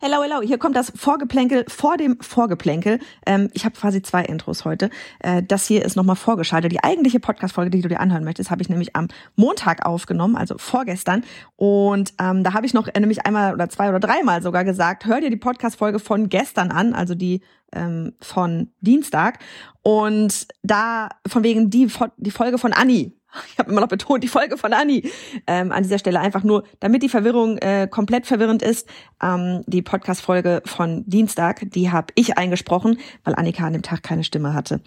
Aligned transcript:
Hello, 0.00 0.22
hello. 0.22 0.40
Hier 0.42 0.58
kommt 0.58 0.76
das 0.76 0.92
Vorgeplänkel 0.94 1.64
vor 1.66 1.96
dem 1.96 2.20
Vorgeplänkel. 2.20 3.00
Ähm, 3.26 3.50
ich 3.52 3.64
habe 3.64 3.74
quasi 3.74 4.00
zwei 4.00 4.22
Intros 4.22 4.64
heute. 4.64 4.90
Äh, 5.18 5.42
das 5.42 5.66
hier 5.66 5.84
ist 5.84 5.96
nochmal 5.96 6.14
vorgeschaltet. 6.14 6.70
Die 6.70 6.84
eigentliche 6.84 7.18
Podcast-Folge, 7.18 7.70
die 7.70 7.80
du 7.80 7.88
dir 7.88 7.98
anhören 7.98 8.22
möchtest, 8.22 8.52
habe 8.52 8.62
ich 8.62 8.68
nämlich 8.68 8.94
am 8.94 9.08
Montag 9.34 9.84
aufgenommen, 9.84 10.36
also 10.36 10.56
vorgestern. 10.56 11.24
Und 11.56 12.14
ähm, 12.20 12.44
da 12.44 12.52
habe 12.52 12.64
ich 12.64 12.74
noch 12.74 12.86
äh, 12.86 13.00
nämlich 13.00 13.26
einmal 13.26 13.52
oder 13.52 13.68
zwei 13.70 13.88
oder 13.88 13.98
dreimal 13.98 14.40
sogar 14.40 14.62
gesagt, 14.62 15.04
hör 15.04 15.20
dir 15.20 15.30
die 15.30 15.36
Podcast-Folge 15.36 15.98
von 15.98 16.28
gestern 16.28 16.70
an, 16.70 16.94
also 16.94 17.16
die 17.16 17.40
ähm, 17.72 18.12
von 18.20 18.70
Dienstag. 18.80 19.40
Und 19.82 20.46
da 20.62 21.08
von 21.26 21.42
wegen 21.42 21.70
die, 21.70 21.90
die 22.18 22.30
Folge 22.30 22.58
von 22.58 22.72
Anni, 22.72 23.17
ich 23.52 23.58
habe 23.58 23.70
immer 23.70 23.80
noch 23.80 23.88
betont, 23.88 24.24
die 24.24 24.28
Folge 24.28 24.56
von 24.56 24.72
Anni 24.72 25.10
ähm, 25.46 25.72
an 25.72 25.82
dieser 25.82 25.98
Stelle 25.98 26.20
einfach 26.20 26.44
nur, 26.44 26.64
damit 26.80 27.02
die 27.02 27.08
Verwirrung 27.08 27.58
äh, 27.58 27.88
komplett 27.90 28.26
verwirrend 28.26 28.62
ist. 28.62 28.88
Ähm, 29.22 29.62
die 29.66 29.82
Podcast-Folge 29.82 30.62
von 30.64 31.04
Dienstag, 31.06 31.70
die 31.70 31.90
habe 31.90 32.12
ich 32.14 32.38
eingesprochen, 32.38 32.98
weil 33.24 33.34
Annika 33.34 33.66
an 33.66 33.72
dem 33.72 33.82
Tag 33.82 34.02
keine 34.02 34.24
Stimme 34.24 34.54
hatte. 34.54 34.80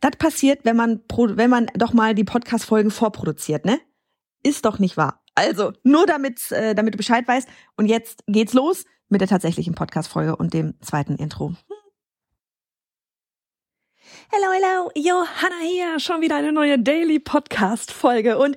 Das 0.00 0.12
passiert, 0.18 0.64
wenn 0.64 0.76
man 0.76 1.00
wenn 1.08 1.50
man 1.50 1.66
doch 1.74 1.92
mal 1.92 2.14
die 2.14 2.24
Podcast-Folgen 2.24 2.90
vorproduziert, 2.90 3.64
ne? 3.64 3.80
Ist 4.42 4.64
doch 4.64 4.78
nicht 4.78 4.96
wahr. 4.96 5.22
Also 5.34 5.72
nur 5.82 6.06
damit 6.06 6.50
äh, 6.52 6.74
damit 6.74 6.94
du 6.94 6.98
Bescheid 6.98 7.26
weißt. 7.26 7.48
Und 7.76 7.86
jetzt 7.86 8.22
geht's 8.26 8.52
los 8.52 8.84
mit 9.08 9.20
der 9.20 9.28
tatsächlichen 9.28 9.74
Podcast-Folge 9.74 10.36
und 10.36 10.52
dem 10.54 10.74
zweiten 10.80 11.16
Intro. 11.16 11.54
Hello, 14.30 14.52
hello, 14.52 14.90
Johanna 14.94 15.58
hier, 15.62 16.00
schon 16.00 16.22
wieder 16.22 16.36
eine 16.36 16.50
neue 16.50 16.78
Daily 16.78 17.18
Podcast 17.18 17.92
Folge 17.92 18.38
und 18.38 18.56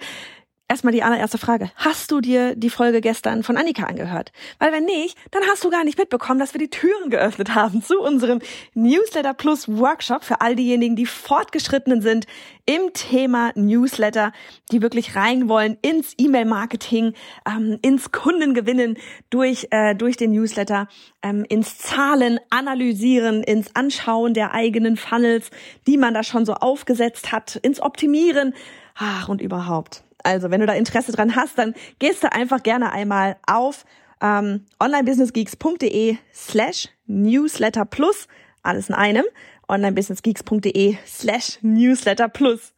Erstmal 0.69 0.91
die 0.91 1.01
allererste 1.01 1.37
Frage. 1.37 1.71
Hast 1.77 2.11
du 2.11 2.19
dir 2.19 2.53
die 2.53 2.69
Folge 2.69 2.99
gestern 2.99 3.41
von 3.41 3.55
Annika 3.55 3.83
angehört? 3.83 4.33
Weil 4.59 4.73
wenn 4.73 4.83
nicht, 4.83 5.17
dann 5.31 5.43
hast 5.49 5.63
du 5.63 5.69
gar 5.69 5.85
nicht 5.85 5.97
mitbekommen, 5.97 6.41
dass 6.41 6.53
wir 6.53 6.59
die 6.59 6.69
Türen 6.69 7.09
geöffnet 7.09 7.55
haben 7.55 7.81
zu 7.81 8.01
unserem 8.01 8.39
Newsletter 8.73 9.33
Plus 9.33 9.69
Workshop 9.69 10.25
für 10.25 10.41
all 10.41 10.57
diejenigen, 10.57 10.97
die 10.97 11.05
fortgeschrittenen 11.05 12.01
sind 12.01 12.25
im 12.65 12.91
Thema 12.91 13.53
Newsletter, 13.55 14.33
die 14.73 14.81
wirklich 14.81 15.15
rein 15.15 15.47
wollen 15.47 15.77
ins 15.81 16.13
E-Mail-Marketing, 16.17 17.13
ähm, 17.47 17.79
ins 17.81 18.11
Kundengewinnen 18.11 18.97
durch, 19.29 19.67
äh, 19.71 19.95
durch 19.95 20.17
den 20.17 20.31
Newsletter, 20.31 20.89
ähm, 21.23 21.45
ins 21.47 21.77
Zahlen 21.77 22.41
analysieren, 22.49 23.41
ins 23.41 23.73
Anschauen 23.73 24.33
der 24.33 24.53
eigenen 24.53 24.97
Funnels, 24.97 25.49
die 25.87 25.95
man 25.97 26.13
da 26.13 26.23
schon 26.23 26.45
so 26.45 26.55
aufgesetzt 26.55 27.31
hat, 27.31 27.55
ins 27.55 27.79
Optimieren. 27.79 28.53
Ach, 28.95 29.29
und 29.29 29.39
überhaupt. 29.39 30.03
Also, 30.27 30.51
wenn 30.51 30.59
du 30.59 30.67
da 30.67 30.73
Interesse 30.73 31.13
dran 31.13 31.37
hast, 31.37 31.57
dann 31.57 31.73
gehst 31.99 32.21
du 32.21 32.29
einfach 32.29 32.61
gerne 32.61 32.91
einmal 32.91 33.37
auf 33.47 33.85
ähm, 34.21 34.65
onlinebusinessgeeks.de 34.77 36.17
slash 36.33 36.89
newsletter 37.05 37.85
plus, 37.85 38.27
alles 38.61 38.89
in 38.89 38.95
einem, 38.95 39.23
onlinebusinessgeeks.de 39.69 40.97
slash 41.05 41.59
newsletter 41.61 42.27
plus. 42.27 42.73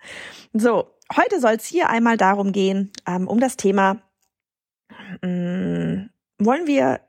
So, 0.54 0.92
heute 1.16 1.40
soll 1.40 1.54
es 1.54 1.66
hier 1.66 1.90
einmal 1.90 2.18
darum 2.18 2.52
gehen, 2.52 2.92
ähm, 3.08 3.28
um 3.28 3.40
das 3.40 3.58
Thema, 3.58 4.00
ähm, 5.24 6.12
wollen 6.38 6.68
wir 6.68 7.00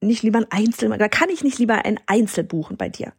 nicht 0.00 0.22
lieber 0.22 0.38
ein 0.38 0.46
Einzel, 0.50 0.92
oder 0.92 1.08
kann 1.08 1.28
ich 1.28 1.42
nicht 1.42 1.58
lieber 1.58 1.84
ein 1.84 1.98
Einzel 2.06 2.44
buchen 2.44 2.76
bei 2.76 2.88
dir? 2.88 3.14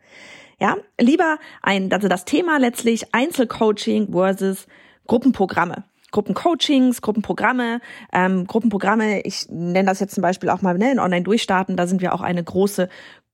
Ja, 0.61 0.77
lieber 0.97 1.39
ein, 1.61 1.91
also 1.91 2.07
das 2.07 2.23
Thema 2.23 2.57
letztlich 2.57 3.13
Einzelcoaching 3.13 4.13
versus 4.13 4.65
Gruppenprogramme. 5.07 5.83
Gruppencoachings, 6.11 7.01
Gruppenprogramme, 7.01 7.81
ähm, 8.13 8.47
Gruppenprogramme, 8.47 9.21
ich 9.21 9.47
nenne 9.49 9.89
das 9.89 9.99
jetzt 9.99 10.15
zum 10.15 10.21
Beispiel 10.21 10.49
auch 10.49 10.61
mal 10.61 10.77
ne, 10.77 10.91
in 10.91 10.99
Online-Durchstarten, 10.99 11.75
da 11.75 11.87
sind 11.87 12.01
wir 12.01 12.13
auch 12.13 12.21
eine 12.21 12.43
große, 12.43 12.89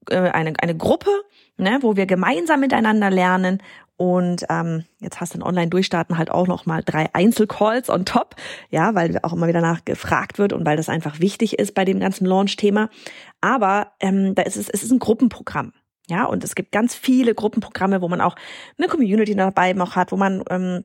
äh, 0.09 0.17
eine, 0.17 0.53
eine 0.59 0.75
Gruppe, 0.75 1.11
ne, 1.57 1.79
wo 1.81 1.95
wir 1.95 2.05
gemeinsam 2.05 2.59
miteinander 2.59 3.09
lernen 3.09 3.61
und 3.97 4.45
ähm, 4.49 4.83
jetzt 4.99 5.21
hast 5.21 5.33
du 5.33 5.37
in 5.37 5.43
Online-Durchstarten 5.43 6.17
halt 6.17 6.29
auch 6.29 6.47
noch 6.47 6.65
mal 6.65 6.83
drei 6.83 7.13
Einzelcalls 7.13 7.89
on 7.89 8.05
top, 8.05 8.35
ja, 8.69 8.93
weil 8.93 9.17
auch 9.23 9.31
immer 9.31 9.47
wieder 9.47 9.61
nachgefragt 9.61 10.37
wird 10.37 10.51
und 10.51 10.65
weil 10.65 10.75
das 10.75 10.89
einfach 10.89 11.21
wichtig 11.21 11.59
ist 11.59 11.73
bei 11.73 11.85
dem 11.85 11.99
ganzen 11.99 12.25
Launch-Thema. 12.25 12.89
Aber 13.39 13.93
ähm, 14.01 14.35
da 14.35 14.41
ist 14.43 14.57
es, 14.57 14.69
es 14.69 14.83
ist 14.83 14.91
ein 14.91 14.99
Gruppenprogramm. 14.99 15.71
Ja, 16.07 16.25
und 16.25 16.43
es 16.43 16.55
gibt 16.55 16.71
ganz 16.71 16.93
viele 16.93 17.33
Gruppenprogramme, 17.33 18.01
wo 18.01 18.09
man 18.09 18.21
auch 18.21 18.35
eine 18.77 18.87
Community 18.87 19.35
dabei 19.35 19.73
noch 19.73 19.95
hat, 19.95 20.11
wo 20.11 20.17
man 20.17 20.43
ähm, 20.49 20.83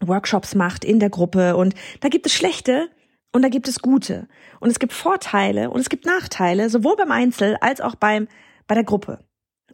Workshops 0.00 0.54
macht 0.54 0.84
in 0.84 1.00
der 1.00 1.10
Gruppe 1.10 1.56
und 1.56 1.74
da 2.00 2.08
gibt 2.08 2.26
es 2.26 2.34
schlechte 2.34 2.88
und 3.32 3.42
da 3.42 3.48
gibt 3.48 3.68
es 3.68 3.80
gute 3.80 4.28
und 4.60 4.70
es 4.70 4.78
gibt 4.78 4.92
Vorteile 4.92 5.70
und 5.70 5.80
es 5.80 5.88
gibt 5.88 6.06
Nachteile, 6.06 6.70
sowohl 6.70 6.96
beim 6.96 7.10
Einzel 7.10 7.56
als 7.60 7.80
auch 7.80 7.94
beim 7.94 8.28
bei 8.66 8.74
der 8.74 8.84
Gruppe. 8.84 9.24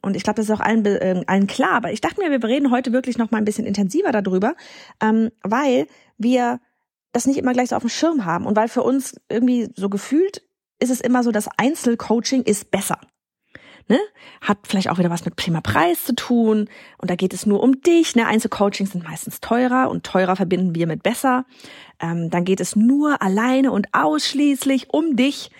Und 0.02 0.16
ich 0.16 0.22
glaube, 0.22 0.36
das 0.36 0.48
ist 0.48 0.54
auch 0.54 0.60
allen, 0.60 0.84
äh, 0.86 1.22
allen 1.26 1.46
klar. 1.46 1.72
Aber 1.72 1.92
ich 1.92 2.00
dachte 2.00 2.20
mir, 2.20 2.30
wir 2.30 2.42
reden 2.48 2.70
heute 2.70 2.92
wirklich 2.92 3.18
noch 3.18 3.30
mal 3.30 3.38
ein 3.38 3.44
bisschen 3.44 3.66
intensiver 3.66 4.12
darüber, 4.12 4.54
ähm, 5.02 5.30
weil 5.42 5.86
wir 6.16 6.60
das 7.12 7.26
nicht 7.26 7.38
immer 7.38 7.52
gleich 7.52 7.68
so 7.68 7.76
auf 7.76 7.82
dem 7.82 7.90
Schirm 7.90 8.24
haben 8.24 8.46
und 8.46 8.56
weil 8.56 8.68
für 8.68 8.82
uns 8.82 9.20
irgendwie 9.28 9.68
so 9.76 9.88
gefühlt 9.88 10.42
ist 10.78 10.90
es 10.90 11.00
immer 11.00 11.22
so, 11.22 11.32
dass 11.32 11.48
Einzelcoaching 11.58 12.42
ist 12.42 12.70
besser 12.70 12.98
ne? 13.90 13.98
Hat 14.40 14.58
vielleicht 14.66 14.88
auch 14.88 14.98
wieder 14.98 15.10
was 15.10 15.26
mit 15.26 15.36
prima 15.36 15.60
Preis 15.60 16.04
zu 16.04 16.14
tun. 16.14 16.70
Und 16.96 17.10
da 17.10 17.16
geht 17.16 17.34
es 17.34 17.44
nur 17.44 17.62
um 17.62 17.82
dich. 17.82 18.16
Ne? 18.16 18.26
Einzelcoachings 18.26 18.92
sind 18.92 19.04
meistens 19.04 19.40
teurer 19.40 19.90
und 19.90 20.04
teurer 20.04 20.36
verbinden 20.36 20.74
wir 20.74 20.86
mit 20.86 21.02
besser. 21.02 21.44
Ähm, 22.00 22.30
dann 22.30 22.44
geht 22.46 22.60
es 22.60 22.76
nur 22.76 23.20
alleine 23.20 23.72
und 23.72 23.88
ausschließlich 23.92 24.90
um 24.90 25.16
dich. 25.16 25.50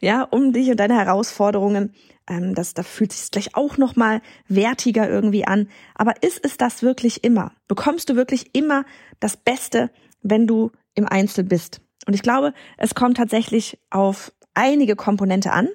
Ja, 0.00 0.22
um 0.22 0.52
dich 0.52 0.70
und 0.70 0.78
deine 0.78 0.94
Herausforderungen. 0.94 1.92
Ähm, 2.28 2.54
das, 2.54 2.74
da 2.74 2.84
fühlt 2.84 3.12
sich 3.12 3.30
gleich 3.32 3.56
auch 3.56 3.78
nochmal 3.78 4.20
wertiger 4.46 5.08
irgendwie 5.08 5.44
an. 5.44 5.68
Aber 5.96 6.22
ist 6.22 6.44
es 6.44 6.56
das 6.56 6.82
wirklich 6.82 7.24
immer? 7.24 7.52
Bekommst 7.66 8.08
du 8.08 8.14
wirklich 8.14 8.54
immer 8.54 8.84
das 9.18 9.36
Beste, 9.36 9.90
wenn 10.22 10.46
du 10.46 10.70
im 10.94 11.08
Einzel 11.08 11.42
bist? 11.42 11.80
Und 12.06 12.14
ich 12.14 12.22
glaube, 12.22 12.54
es 12.76 12.94
kommt 12.94 13.16
tatsächlich 13.16 13.78
auf 13.90 14.32
einige 14.54 14.94
Komponente 14.94 15.52
an. 15.52 15.68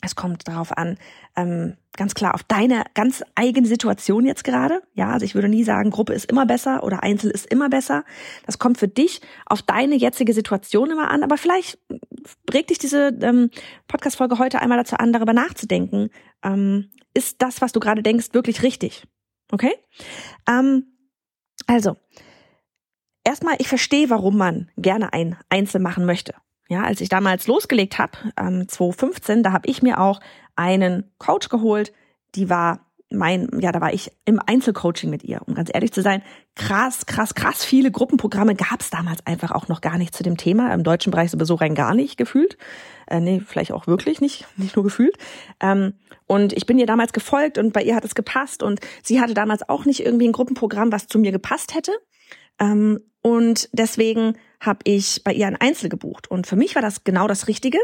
Es 0.00 0.14
kommt 0.14 0.46
darauf 0.46 0.76
an, 0.76 0.96
ähm, 1.36 1.76
ganz 1.96 2.14
klar 2.14 2.34
auf 2.34 2.44
deine 2.44 2.84
ganz 2.94 3.22
eigene 3.34 3.66
Situation 3.66 4.24
jetzt 4.24 4.44
gerade. 4.44 4.82
Ja, 4.94 5.10
also 5.10 5.24
ich 5.24 5.34
würde 5.34 5.48
nie 5.48 5.64
sagen, 5.64 5.90
Gruppe 5.90 6.12
ist 6.12 6.26
immer 6.26 6.46
besser 6.46 6.84
oder 6.84 7.02
Einzel 7.02 7.30
ist 7.30 7.46
immer 7.46 7.68
besser. 7.68 8.04
Das 8.46 8.58
kommt 8.58 8.78
für 8.78 8.88
dich 8.88 9.20
auf 9.46 9.62
deine 9.62 9.96
jetzige 9.96 10.32
Situation 10.32 10.90
immer 10.90 11.10
an. 11.10 11.22
Aber 11.22 11.36
vielleicht 11.36 11.78
regt 12.52 12.70
dich 12.70 12.78
diese 12.78 13.08
ähm, 13.22 13.50
Podcast-Folge 13.88 14.38
heute 14.38 14.60
einmal 14.60 14.78
dazu 14.78 14.96
an, 14.96 15.12
darüber 15.12 15.32
nachzudenken. 15.32 16.10
Ähm, 16.42 16.90
ist 17.14 17.42
das, 17.42 17.60
was 17.60 17.72
du 17.72 17.80
gerade 17.80 18.02
denkst, 18.02 18.28
wirklich 18.32 18.62
richtig? 18.62 19.04
Okay? 19.50 19.74
Ähm, 20.48 20.84
also, 21.66 21.96
erstmal, 23.24 23.56
ich 23.58 23.68
verstehe, 23.68 24.08
warum 24.10 24.36
man 24.36 24.70
gerne 24.76 25.12
ein 25.12 25.36
Einzel 25.48 25.80
machen 25.80 26.04
möchte. 26.04 26.34
Ja, 26.68 26.82
als 26.82 27.00
ich 27.00 27.08
damals 27.08 27.46
losgelegt 27.46 27.98
habe, 27.98 28.12
ähm, 28.38 28.68
2015, 28.68 29.42
da 29.42 29.52
habe 29.52 29.68
ich 29.68 29.82
mir 29.82 30.00
auch 30.00 30.20
einen 30.54 31.10
Coach 31.18 31.48
geholt, 31.48 31.92
die 32.34 32.50
war 32.50 32.88
mein, 33.10 33.48
ja, 33.58 33.72
da 33.72 33.80
war 33.80 33.92
ich 33.94 34.12
im 34.26 34.38
Einzelcoaching 34.44 35.08
mit 35.08 35.24
ihr, 35.24 35.40
um 35.46 35.54
ganz 35.54 35.70
ehrlich 35.72 35.92
zu 35.92 36.02
sein. 36.02 36.22
Krass, 36.54 37.06
krass, 37.06 37.34
krass 37.34 37.64
viele 37.64 37.90
Gruppenprogramme 37.90 38.54
gab 38.54 38.80
es 38.80 38.90
damals 38.90 39.26
einfach 39.26 39.50
auch 39.50 39.68
noch 39.68 39.80
gar 39.80 39.96
nicht 39.96 40.14
zu 40.14 40.22
dem 40.22 40.36
Thema. 40.36 40.74
Im 40.74 40.84
deutschen 40.84 41.10
Bereich 41.10 41.30
sowieso 41.30 41.54
rein 41.54 41.74
gar 41.74 41.94
nicht 41.94 42.18
gefühlt. 42.18 42.58
Äh, 43.06 43.20
nee, 43.20 43.40
vielleicht 43.40 43.72
auch 43.72 43.86
wirklich 43.86 44.20
nicht, 44.20 44.46
nicht 44.56 44.76
nur 44.76 44.84
gefühlt. 44.84 45.16
Ähm, 45.60 45.94
und 46.26 46.52
ich 46.52 46.66
bin 46.66 46.78
ihr 46.78 46.86
damals 46.86 47.14
gefolgt 47.14 47.56
und 47.56 47.72
bei 47.72 47.82
ihr 47.82 47.96
hat 47.96 48.04
es 48.04 48.14
gepasst 48.14 48.62
und 48.62 48.80
sie 49.02 49.20
hatte 49.20 49.32
damals 49.32 49.66
auch 49.66 49.86
nicht 49.86 50.04
irgendwie 50.04 50.28
ein 50.28 50.32
Gruppenprogramm, 50.32 50.92
was 50.92 51.06
zu 51.06 51.18
mir 51.18 51.32
gepasst 51.32 51.74
hätte. 51.74 51.92
Ähm, 52.60 53.00
und 53.22 53.70
deswegen 53.72 54.34
habe 54.60 54.80
ich 54.84 55.22
bei 55.24 55.32
ihr 55.32 55.46
ein 55.46 55.56
Einzel 55.56 55.88
gebucht. 55.88 56.30
Und 56.30 56.46
für 56.46 56.56
mich 56.56 56.74
war 56.74 56.82
das 56.82 57.04
genau 57.04 57.26
das 57.28 57.48
Richtige. 57.48 57.78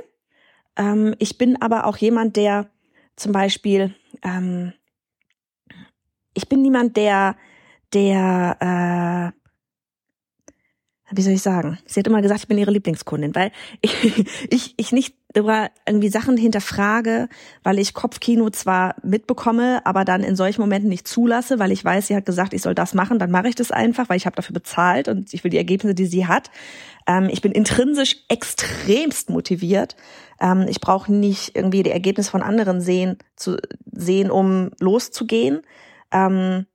Ähm, 0.77 1.15
ich 1.19 1.39
bin 1.39 1.61
aber 1.61 1.87
auch 1.87 1.97
jemand, 1.97 2.37
der 2.37 2.71
zum 3.17 3.33
Beispiel, 3.33 3.95
ähm, 4.23 4.73
ich 6.35 6.49
bin 6.49 6.63
niemand, 6.63 6.97
der, 6.97 7.37
der, 7.93 9.33
äh, 9.35 9.44
wie 11.17 11.23
soll 11.23 11.35
ich 11.35 11.43
sagen? 11.43 11.79
Sie 11.87 12.01
hat 12.01 12.07
immer 12.07 12.23
gesagt, 12.23 12.41
ich 12.41 12.49
bin 12.49 12.59
ihre 12.59 12.71
Lieblingskundin, 12.71 13.35
weil 13.35 13.51
ich, 13.81 14.27
ich, 14.51 14.75
ich 14.77 14.93
nicht 14.93 15.15
über 15.37 15.71
irgendwie 15.87 16.09
Sachen 16.09 16.37
hinterfrage, 16.37 17.29
weil 17.65 17.79
ich 17.79 17.93
Kopfkino 17.93 18.51
zwar 18.51 18.95
mitbekomme, 19.03 19.85
aber 19.85 20.05
dann 20.05 20.23
in 20.23 20.37
solchen 20.37 20.61
Momenten 20.61 20.89
nicht 20.89 21.09
zulasse, 21.09 21.59
weil 21.59 21.73
ich 21.73 21.85
weiß, 21.85 22.07
sie 22.07 22.15
hat 22.15 22.25
gesagt, 22.25 22.55
ich 22.55 22.63
soll 22.63 22.75
das 22.75 22.95
machen, 22.95 23.19
dann 23.19 23.33
mache 23.33 23.49
ich 23.49 23.57
das 23.57 23.73
einfach, 23.73 24.09
weil 24.09 24.17
ich 24.17 24.27
habe 24.27 24.37
dafür 24.37 24.55
bezahlt 24.55 25.09
und 25.09 25.35
ich 25.35 25.43
will 25.43 25.51
die 25.51 25.57
Ergebnisse, 25.57 25.95
die 25.95 26.07
sie 26.07 26.27
hat. 26.27 26.51
Ähm, 27.07 27.29
ich 27.31 27.43
bin 27.43 27.53
intrinsisch 27.53 28.25
extremst 28.29 29.29
motiviert. 29.29 29.97
Ähm, 30.41 30.67
ich 30.69 30.81
brauche 30.81 31.13
nicht 31.13 31.57
irgendwie 31.57 31.83
die 31.83 31.91
Ergebnisse 31.91 32.31
von 32.31 32.43
anderen 32.43 32.81
sehen, 32.81 33.19
zu 33.35 33.57
sehen, 33.91 34.31
um 34.31 34.71
loszugehen. 34.79 35.63
Ähm, 36.13 36.67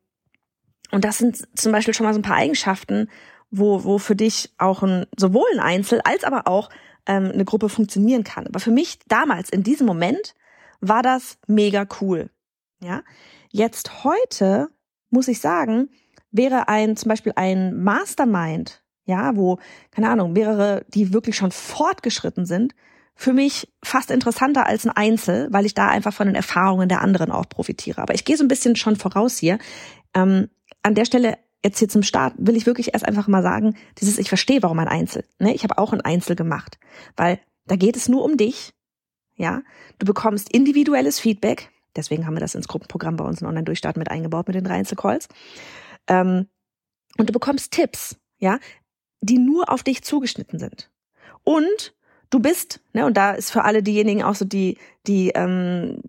und 0.92 1.06
das 1.06 1.18
sind 1.18 1.48
zum 1.58 1.72
Beispiel 1.72 1.94
schon 1.94 2.06
mal 2.06 2.14
so 2.14 2.20
ein 2.20 2.24
paar 2.24 2.36
Eigenschaften, 2.36 3.10
wo, 3.52 3.84
wo 3.84 3.98
für 3.98 4.16
dich 4.16 4.54
auch 4.58 4.84
ein, 4.84 5.06
sowohl 5.18 5.48
ein 5.54 5.60
Einzel 5.60 6.02
als 6.04 6.24
aber 6.24 6.48
auch 6.48 6.70
ähm, 7.06 7.32
eine 7.34 7.46
Gruppe 7.46 7.70
funktionieren 7.70 8.24
kann. 8.24 8.48
Aber 8.48 8.60
für 8.60 8.72
mich 8.72 9.00
damals 9.08 9.50
in 9.50 9.64
diesem 9.64 9.88
Moment 9.88 10.36
war 10.82 11.02
das 11.02 11.38
mega 11.48 11.88
cool. 12.02 12.30
Ja, 12.82 13.04
jetzt 13.52 14.04
heute 14.04 14.70
muss 15.10 15.28
ich 15.28 15.42
sagen, 15.42 15.90
wäre 16.32 16.68
ein 16.68 16.96
zum 16.96 17.10
Beispiel 17.10 17.34
ein 17.36 17.84
Mastermind, 17.84 18.84
ja, 19.06 19.36
wo 19.36 19.58
keine 19.92 20.10
Ahnung 20.10 20.34
mehrere, 20.34 20.86
die 20.90 21.14
wirklich 21.14 21.36
schon 21.36 21.52
fortgeschritten 21.52 22.46
sind, 22.46 22.76
für 23.16 23.34
mich 23.34 23.74
fast 23.84 24.12
interessanter 24.12 24.66
als 24.66 24.86
ein 24.86 24.96
Einzel, 24.96 25.50
weil 25.52 25.66
ich 25.66 25.74
da 25.74 25.90
einfach 25.90 26.14
von 26.14 26.28
den 26.28 26.36
Erfahrungen 26.36 26.88
der 26.88 27.02
anderen 27.02 27.32
auch 27.32 27.50
profitiere. 27.50 28.02
Aber 28.02 28.14
ich 28.14 28.24
gehe 28.24 28.38
so 28.38 28.46
ein 28.46 28.48
bisschen 28.48 28.78
schon 28.78 28.96
voraus 28.96 29.38
hier. 29.38 29.58
Ähm, 30.14 30.50
an 30.84 30.96
der 30.96 31.04
Stelle 31.04 31.38
jetzt 31.64 31.80
hier 31.80 31.90
zum 31.90 32.04
Start 32.04 32.34
will 32.38 32.56
ich 32.56 32.66
wirklich 32.66 32.94
erst 32.94 33.06
einfach 33.06 33.28
mal 33.28 33.44
sagen, 33.44 33.76
dieses 34.00 34.18
ich 34.18 34.30
verstehe, 34.30 34.64
warum 34.64 34.80
ein 34.80 34.88
Einzel. 34.88 35.26
Ne? 35.40 35.54
Ich 35.54 35.64
habe 35.64 35.78
auch 35.78 35.94
ein 35.94 36.02
Einzel 36.02 36.36
gemacht, 36.36 36.80
weil 37.16 37.40
da 37.66 37.76
geht 37.76 37.96
es 37.96 38.10
nur 38.10 38.24
um 38.24 38.38
dich. 38.38 38.74
Ja, 39.36 39.62
du 40.00 40.06
bekommst 40.06 40.52
individuelles 40.52 41.20
Feedback. 41.20 41.70
Deswegen 41.96 42.26
haben 42.26 42.36
wir 42.36 42.42
das 42.42 42.56
ins 42.56 42.68
Gruppenprogramm 42.68 43.16
bei 43.16 43.24
uns 43.24 43.42
in 43.42 43.48
Online-Durchstart 43.48 43.98
mit 43.98 44.12
eingebaut 44.12 44.48
mit 44.48 44.56
den 44.56 44.66
drei 44.66 44.76
Einzelcalls. 44.76 45.28
Ähm, 46.08 46.48
und 47.18 47.30
du 47.30 47.34
bekommst 47.34 47.72
Tipps, 47.72 48.18
ja, 48.38 48.60
die 49.22 49.38
nur 49.38 49.70
auf 49.70 49.84
dich 49.84 50.04
zugeschnitten 50.04 50.60
sind. 50.60 50.92
Und 51.44 51.96
du 52.30 52.40
bist, 52.40 52.82
ne, 52.94 53.06
und 53.06 53.18
da 53.18 53.32
ist 53.32 53.52
für 53.52 53.64
alle 53.64 53.82
diejenigen 53.82 54.24
auch 54.24 54.36
so 54.36 54.46
die, 54.46 54.78
die 55.08 55.30
ähm, 55.30 56.02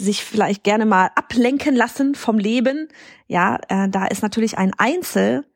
sich 0.00 0.24
vielleicht 0.24 0.64
gerne 0.64 0.86
mal 0.86 1.10
ablenken 1.14 1.74
lassen 1.74 2.14
vom 2.14 2.38
Leben, 2.38 2.88
ja, 3.26 3.58
äh, 3.68 3.88
da 3.88 4.06
ist 4.06 4.22
natürlich 4.22 4.58
ein 4.58 4.72
Einzel 4.76 5.46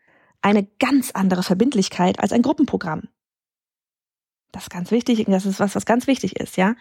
eine 0.42 0.66
ganz 0.78 1.10
andere 1.12 1.42
Verbindlichkeit 1.42 2.20
als 2.20 2.32
ein 2.32 2.42
Gruppenprogramm. 2.42 3.08
Das 4.52 4.64
ist 4.64 4.70
ganz 4.70 4.90
wichtig, 4.90 5.24
das 5.26 5.46
ist 5.46 5.58
was, 5.58 5.74
was 5.74 5.86
ganz 5.86 6.06
wichtig 6.06 6.36
ist, 6.36 6.56
ja. 6.56 6.76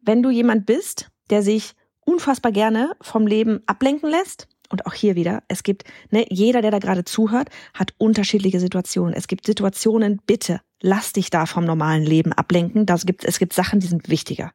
Wenn 0.00 0.22
du 0.22 0.30
jemand 0.30 0.64
bist, 0.64 1.10
der 1.28 1.42
sich 1.42 1.74
unfassbar 2.00 2.52
gerne 2.52 2.92
vom 3.02 3.26
Leben 3.26 3.60
ablenken 3.66 4.08
lässt, 4.08 4.48
und 4.70 4.86
auch 4.86 4.94
hier 4.94 5.16
wieder, 5.16 5.42
es 5.48 5.62
gibt, 5.62 5.84
ne, 6.10 6.24
jeder, 6.30 6.62
der 6.62 6.70
da 6.70 6.78
gerade 6.78 7.04
zuhört, 7.04 7.50
hat 7.74 7.92
unterschiedliche 7.98 8.60
Situationen. 8.60 9.14
Es 9.14 9.26
gibt 9.26 9.44
Situationen, 9.44 10.20
bitte, 10.26 10.60
lass 10.80 11.12
dich 11.12 11.28
da 11.28 11.44
vom 11.44 11.64
normalen 11.64 12.04
Leben 12.04 12.32
ablenken. 12.32 12.86
Das 12.86 13.04
gibt, 13.04 13.24
es 13.24 13.38
gibt 13.38 13.52
Sachen, 13.52 13.80
die 13.80 13.88
sind 13.88 14.08
wichtiger. 14.08 14.52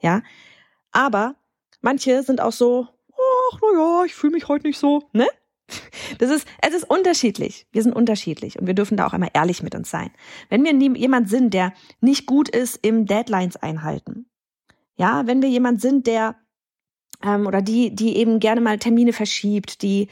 Ja. 0.00 0.22
Aber 0.92 1.36
manche 1.84 2.22
sind 2.22 2.40
auch 2.40 2.52
so, 2.52 2.88
ach, 3.12 3.58
na 3.62 3.78
ja, 3.78 4.04
ich 4.04 4.14
fühle 4.14 4.32
mich 4.32 4.48
heute 4.48 4.66
nicht 4.66 4.78
so, 4.78 5.02
ne? 5.12 5.26
Das 6.18 6.30
ist, 6.30 6.46
es 6.60 6.74
ist 6.74 6.84
unterschiedlich. 6.84 7.66
Wir 7.72 7.82
sind 7.82 7.94
unterschiedlich 7.94 8.58
und 8.58 8.66
wir 8.66 8.74
dürfen 8.74 8.96
da 8.96 9.06
auch 9.06 9.14
einmal 9.14 9.30
ehrlich 9.32 9.62
mit 9.62 9.74
uns 9.74 9.90
sein. 9.90 10.10
Wenn 10.50 10.62
wir 10.62 10.72
jemand 10.96 11.30
sind, 11.30 11.54
der 11.54 11.72
nicht 12.00 12.26
gut 12.26 12.48
ist 12.48 12.78
im 12.82 13.06
Deadlines 13.06 13.56
einhalten, 13.56 14.26
ja, 14.96 15.26
wenn 15.26 15.42
wir 15.42 15.48
jemand 15.48 15.80
sind, 15.80 16.06
der 16.06 16.36
ähm, 17.22 17.46
oder 17.46 17.62
die, 17.62 17.94
die 17.94 18.16
eben 18.16 18.40
gerne 18.40 18.60
mal 18.60 18.78
Termine 18.78 19.12
verschiebt, 19.12 19.82
die 19.82 20.08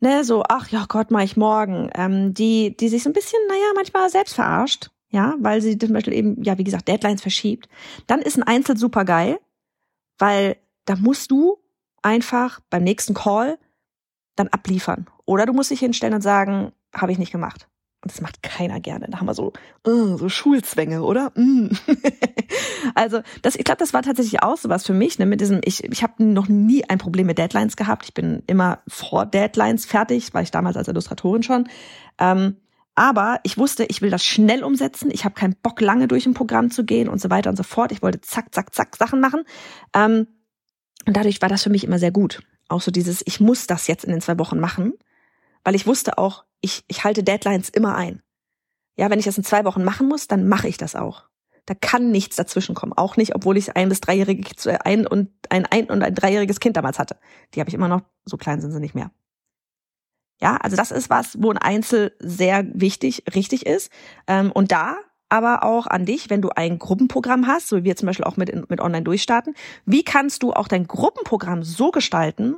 ne, 0.00 0.24
so, 0.24 0.44
ach 0.48 0.68
ja 0.68 0.84
Gott, 0.88 1.10
mach 1.10 1.22
ich 1.22 1.36
morgen, 1.36 1.90
ähm, 1.94 2.32
die, 2.32 2.76
die 2.76 2.88
sich 2.88 3.02
so 3.02 3.10
ein 3.10 3.14
bisschen, 3.14 3.40
naja, 3.48 3.72
manchmal 3.74 4.08
selbst 4.10 4.34
verarscht, 4.34 4.90
ja, 5.10 5.34
weil 5.40 5.60
sie 5.60 5.76
zum 5.76 5.92
Beispiel 5.92 6.14
eben, 6.14 6.42
ja, 6.42 6.56
wie 6.58 6.64
gesagt, 6.64 6.88
Deadlines 6.88 7.22
verschiebt, 7.22 7.68
dann 8.06 8.20
ist 8.20 8.36
ein 8.36 8.42
Einzel 8.44 8.76
super 8.76 9.04
geil, 9.04 9.40
weil 10.18 10.56
da 10.84 10.96
musst 10.96 11.30
du 11.30 11.58
einfach 12.02 12.60
beim 12.70 12.84
nächsten 12.84 13.14
Call 13.14 13.58
dann 14.36 14.48
abliefern. 14.48 15.06
Oder 15.24 15.46
du 15.46 15.52
musst 15.52 15.70
dich 15.70 15.80
hinstellen 15.80 16.14
und 16.14 16.22
sagen, 16.22 16.72
habe 16.94 17.12
ich 17.12 17.18
nicht 17.18 17.32
gemacht. 17.32 17.68
Und 18.02 18.12
das 18.12 18.20
macht 18.20 18.42
keiner 18.42 18.80
gerne. 18.80 19.06
Da 19.08 19.18
haben 19.18 19.26
wir 19.26 19.34
so, 19.34 19.54
uh, 19.86 20.18
so 20.18 20.28
Schulzwänge, 20.28 21.02
oder? 21.02 21.32
Mm. 21.36 21.70
also, 22.94 23.22
das, 23.40 23.56
ich 23.56 23.64
glaube, 23.64 23.78
das 23.78 23.94
war 23.94 24.02
tatsächlich 24.02 24.42
auch 24.42 24.58
so 24.58 24.68
was 24.68 24.84
für 24.84 24.92
mich. 24.92 25.18
Ne, 25.18 25.24
mit 25.24 25.40
diesem, 25.40 25.62
ich, 25.64 25.84
ich 25.84 26.02
habe 26.02 26.22
noch 26.22 26.48
nie 26.48 26.84
ein 26.84 26.98
Problem 26.98 27.26
mit 27.26 27.38
Deadlines 27.38 27.76
gehabt. 27.76 28.04
Ich 28.04 28.12
bin 28.12 28.42
immer 28.46 28.80
vor 28.86 29.24
Deadlines 29.24 29.86
fertig, 29.86 30.34
war 30.34 30.42
ich 30.42 30.50
damals 30.50 30.76
als 30.76 30.88
Illustratorin 30.88 31.42
schon. 31.42 31.66
Ähm, 32.18 32.56
aber 32.94 33.40
ich 33.42 33.56
wusste, 33.56 33.84
ich 33.84 34.02
will 34.02 34.10
das 34.10 34.24
schnell 34.24 34.62
umsetzen. 34.62 35.10
Ich 35.10 35.24
habe 35.24 35.34
keinen 35.34 35.56
Bock, 35.62 35.80
lange 35.80 36.06
durch 36.06 36.26
ein 36.26 36.34
Programm 36.34 36.70
zu 36.70 36.84
gehen 36.84 37.08
und 37.08 37.22
so 37.22 37.30
weiter 37.30 37.48
und 37.48 37.56
so 37.56 37.62
fort. 37.62 37.90
Ich 37.90 38.02
wollte 38.02 38.20
zack, 38.20 38.54
zack, 38.54 38.74
zack 38.74 38.96
Sachen 38.96 39.20
machen. 39.20 39.44
Ähm, 39.94 40.26
und 41.06 41.16
dadurch 41.16 41.40
war 41.42 41.48
das 41.48 41.62
für 41.62 41.70
mich 41.70 41.84
immer 41.84 41.98
sehr 41.98 42.12
gut. 42.12 42.42
Auch 42.68 42.80
so 42.80 42.90
dieses, 42.90 43.22
ich 43.26 43.40
muss 43.40 43.66
das 43.66 43.86
jetzt 43.86 44.04
in 44.04 44.10
den 44.10 44.20
zwei 44.20 44.38
Wochen 44.38 44.58
machen, 44.58 44.94
weil 45.62 45.74
ich 45.74 45.86
wusste 45.86 46.18
auch, 46.18 46.44
ich, 46.60 46.84
ich 46.88 47.04
halte 47.04 47.22
Deadlines 47.22 47.68
immer 47.68 47.94
ein. 47.94 48.22
Ja, 48.96 49.10
wenn 49.10 49.18
ich 49.18 49.24
das 49.24 49.38
in 49.38 49.44
zwei 49.44 49.64
Wochen 49.64 49.84
machen 49.84 50.08
muss, 50.08 50.28
dann 50.28 50.48
mache 50.48 50.68
ich 50.68 50.76
das 50.76 50.94
auch. 50.94 51.24
Da 51.66 51.74
kann 51.74 52.10
nichts 52.10 52.36
dazwischen 52.36 52.74
kommen. 52.74 52.92
Auch 52.92 53.16
nicht, 53.16 53.34
obwohl 53.34 53.56
ich 53.56 53.74
ein 53.74 53.88
bis 53.88 54.00
dreijährige 54.00 54.44
ein 54.84 55.06
und 55.06 55.30
ein 55.48 55.66
ein 55.66 55.86
und 55.86 56.02
ein 56.02 56.14
dreijähriges 56.14 56.60
Kind 56.60 56.76
damals 56.76 56.98
hatte. 56.98 57.16
Die 57.54 57.60
habe 57.60 57.68
ich 57.68 57.74
immer 57.74 57.88
noch. 57.88 58.02
So 58.24 58.36
klein 58.36 58.60
sind 58.60 58.72
sie 58.72 58.80
nicht 58.80 58.94
mehr. 58.94 59.10
Ja, 60.40 60.56
also 60.56 60.76
das 60.76 60.90
ist 60.90 61.10
was, 61.10 61.40
wo 61.40 61.50
ein 61.50 61.58
Einzel 61.58 62.14
sehr 62.18 62.66
wichtig, 62.74 63.24
richtig 63.34 63.66
ist. 63.66 63.90
Ähm, 64.26 64.52
und 64.52 64.72
da 64.72 64.96
aber 65.28 65.64
auch 65.64 65.86
an 65.86 66.04
dich, 66.04 66.30
wenn 66.30 66.42
du 66.42 66.50
ein 66.50 66.78
Gruppenprogramm 66.78 67.46
hast, 67.46 67.68
so 67.68 67.78
wie 67.78 67.84
wir 67.84 67.96
zum 67.96 68.06
Beispiel 68.06 68.24
auch 68.24 68.36
mit, 68.36 68.70
mit 68.70 68.80
Online 68.80 69.02
durchstarten. 69.02 69.54
Wie 69.86 70.04
kannst 70.04 70.42
du 70.42 70.52
auch 70.52 70.68
dein 70.68 70.86
Gruppenprogramm 70.86 71.62
so 71.62 71.90
gestalten, 71.90 72.56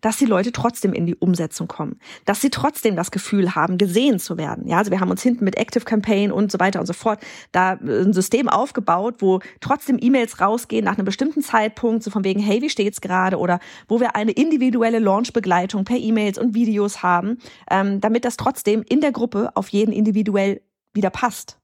dass 0.00 0.16
die 0.16 0.26
Leute 0.26 0.52
trotzdem 0.52 0.92
in 0.92 1.06
die 1.06 1.14
Umsetzung 1.14 1.68
kommen, 1.68 1.98
dass 2.24 2.40
sie 2.40 2.50
trotzdem 2.50 2.96
das 2.96 3.10
Gefühl 3.10 3.54
haben, 3.54 3.78
gesehen 3.78 4.18
zu 4.18 4.36
werden. 4.36 4.66
Ja, 4.66 4.78
also 4.78 4.90
wir 4.90 5.00
haben 5.00 5.10
uns 5.10 5.22
hinten 5.22 5.44
mit 5.44 5.56
Active 5.56 5.84
Campaign 5.84 6.32
und 6.32 6.50
so 6.50 6.58
weiter 6.60 6.80
und 6.80 6.86
so 6.86 6.92
fort 6.92 7.20
da 7.52 7.72
ein 7.72 8.12
System 8.12 8.48
aufgebaut, 8.48 9.16
wo 9.18 9.40
trotzdem 9.60 9.98
E-Mails 10.00 10.40
rausgehen 10.40 10.84
nach 10.84 10.98
einem 10.98 11.04
bestimmten 11.04 11.42
Zeitpunkt, 11.42 12.02
so 12.02 12.10
von 12.10 12.24
wegen, 12.24 12.40
hey, 12.40 12.62
wie 12.62 12.70
steht's 12.70 13.00
gerade? 13.00 13.38
Oder 13.38 13.60
wo 13.88 14.00
wir 14.00 14.16
eine 14.16 14.32
individuelle 14.32 14.98
Launch-Begleitung 14.98 15.84
per 15.84 15.96
E-Mails 15.96 16.38
und 16.38 16.54
Videos 16.54 17.02
haben, 17.02 17.38
ähm, 17.70 18.00
damit 18.00 18.24
das 18.24 18.36
trotzdem 18.36 18.84
in 18.88 19.00
der 19.00 19.12
Gruppe 19.12 19.50
auf 19.54 19.68
jeden 19.68 19.92
individuell 19.92 20.62
wieder 20.92 21.10
passt. 21.10 21.59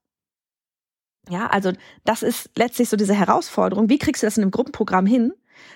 Ja, 1.28 1.49
also 1.49 1.73
das 2.05 2.23
ist 2.23 2.50
letztlich 2.56 2.88
so 2.88 2.96
diese 2.96 3.14
Herausforderung. 3.14 3.88
Wie 3.88 3.99
kriegst 3.99 4.23
du 4.23 4.26
das 4.26 4.37
in 4.37 4.44
einem 4.44 4.52
Gruppenprogramm 4.52 5.06
hin, 5.06 5.32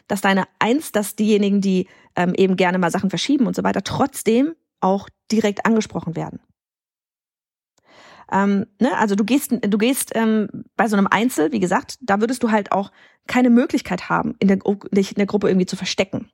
dass 0.09 0.21
deine 0.21 0.45
Eins, 0.59 0.93
dass 0.93 1.17
diejenigen, 1.17 1.61
die 1.61 1.89
ähm, 2.17 2.35
eben 2.35 2.57
gerne 2.57 2.79
mal 2.79 2.91
Sachen 2.91 3.11
verschieben 3.11 3.47
und 3.47 3.57
so 3.57 3.65
weiter, 3.65 3.83
trotzdem 3.83 4.55
auch 4.81 5.09
direkt 5.31 5.67
angesprochen 5.67 6.17
werden. 6.17 6.41
Ähm, 8.33 8.67
ne? 8.81 8.97
Also 8.97 9.15
du 9.15 9.25
gehst, 9.25 9.53
du 9.53 9.79
gehst 9.79 10.13
ähm, 10.15 10.49
bei 10.77 10.89
so 10.89 10.97
einem 10.97 11.07
Einzel, 11.09 11.53
wie 11.53 11.61
gesagt, 11.61 11.97
da 12.01 12.21
würdest 12.21 12.43
du 12.43 12.51
halt 12.51 12.73
auch 12.73 12.93
keine 13.27 13.51
Möglichkeit 13.51 14.09
haben, 14.09 14.35
in 14.39 14.49
der, 14.49 14.59
dich 14.93 15.13
in 15.13 15.17
der 15.17 15.27
Gruppe 15.27 15.49
irgendwie 15.49 15.67
zu 15.67 15.77
verstecken. 15.77 16.31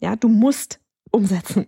Ja, 0.00 0.16
du 0.16 0.28
musst 0.28 0.80
umsetzen. 1.10 1.66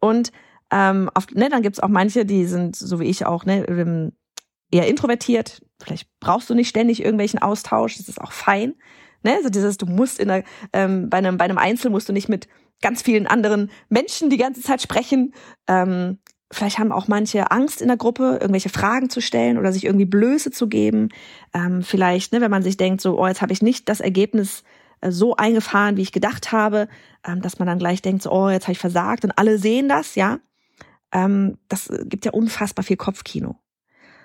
Und 0.00 0.32
ähm, 0.70 1.10
auf, 1.14 1.26
ne, 1.32 1.48
dann 1.48 1.62
gibt's 1.62 1.80
auch 1.80 1.88
manche, 1.88 2.24
die 2.24 2.46
sind, 2.46 2.76
so 2.76 2.98
wie 2.98 3.04
ich 3.04 3.24
auch, 3.26 3.44
ne, 3.44 3.64
eher 4.72 4.88
introvertiert. 4.88 5.62
Vielleicht 5.80 6.08
brauchst 6.18 6.50
du 6.50 6.54
nicht 6.54 6.68
ständig 6.68 7.00
irgendwelchen 7.00 7.40
Austausch, 7.40 7.98
das 7.98 8.08
ist 8.08 8.20
auch 8.20 8.32
fein. 8.32 8.74
Ne? 9.22 9.34
Also 9.36 9.50
dieses, 9.50 9.76
du 9.76 9.86
musst 9.86 10.18
in 10.18 10.28
der, 10.28 10.44
ähm, 10.72 11.08
bei 11.10 11.18
einem, 11.18 11.36
bei 11.36 11.44
einem 11.44 11.58
Einzel 11.58 11.90
musst 11.90 12.08
du 12.08 12.12
nicht 12.12 12.28
mit 12.28 12.48
ganz 12.80 13.02
vielen 13.02 13.26
anderen 13.26 13.70
Menschen 13.88 14.30
die 14.30 14.36
ganze 14.36 14.60
Zeit 14.60 14.82
sprechen. 14.82 15.34
Ähm, 15.68 16.18
vielleicht 16.50 16.78
haben 16.78 16.92
auch 16.92 17.08
manche 17.08 17.50
Angst 17.50 17.80
in 17.80 17.88
der 17.88 17.96
Gruppe, 17.96 18.38
irgendwelche 18.40 18.68
Fragen 18.68 19.08
zu 19.08 19.20
stellen 19.20 19.58
oder 19.58 19.72
sich 19.72 19.84
irgendwie 19.84 20.06
Blöße 20.06 20.50
zu 20.50 20.68
geben. 20.68 21.10
Ähm, 21.54 21.82
vielleicht, 21.82 22.32
ne, 22.32 22.40
wenn 22.40 22.50
man 22.50 22.62
sich 22.62 22.76
denkt, 22.76 23.00
so, 23.00 23.18
oh, 23.18 23.26
jetzt 23.26 23.42
habe 23.42 23.52
ich 23.52 23.62
nicht 23.62 23.88
das 23.88 24.00
Ergebnis 24.00 24.64
äh, 25.00 25.10
so 25.10 25.36
eingefahren, 25.36 25.96
wie 25.96 26.02
ich 26.02 26.12
gedacht 26.12 26.52
habe, 26.52 26.88
ähm, 27.24 27.40
dass 27.40 27.58
man 27.58 27.66
dann 27.66 27.78
gleich 27.78 28.02
denkt, 28.02 28.22
so, 28.22 28.32
oh, 28.32 28.50
jetzt 28.50 28.64
habe 28.64 28.72
ich 28.72 28.78
versagt 28.78 29.24
und 29.24 29.38
alle 29.38 29.58
sehen 29.58 29.88
das, 29.88 30.14
ja. 30.14 30.38
Ähm, 31.12 31.58
das 31.68 31.90
gibt 32.04 32.24
ja 32.24 32.32
unfassbar 32.32 32.84
viel 32.84 32.96
Kopfkino. 32.96 33.56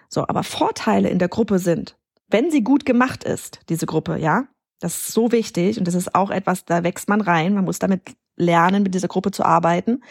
So, 0.09 0.27
aber 0.27 0.43
Vorteile 0.43 1.09
in 1.09 1.19
der 1.19 1.27
Gruppe 1.27 1.59
sind, 1.59 1.97
wenn 2.29 2.51
sie 2.51 2.63
gut 2.63 2.85
gemacht 2.85 3.23
ist, 3.23 3.59
diese 3.69 3.85
Gruppe, 3.85 4.17
ja, 4.17 4.47
das 4.79 4.95
ist 4.95 5.13
so 5.13 5.31
wichtig 5.31 5.79
und 5.79 5.87
das 5.87 5.95
ist 5.95 6.13
auch 6.13 6.29
etwas, 6.29 6.65
da 6.65 6.83
wächst 6.83 7.09
man 7.09 7.21
rein. 7.21 7.53
Man 7.53 7.65
muss 7.65 7.79
damit 7.79 8.15
lernen, 8.35 8.83
mit 8.83 8.93
dieser 8.93 9.07
Gruppe 9.07 9.31
zu 9.31 9.43
arbeiten. 9.43 10.03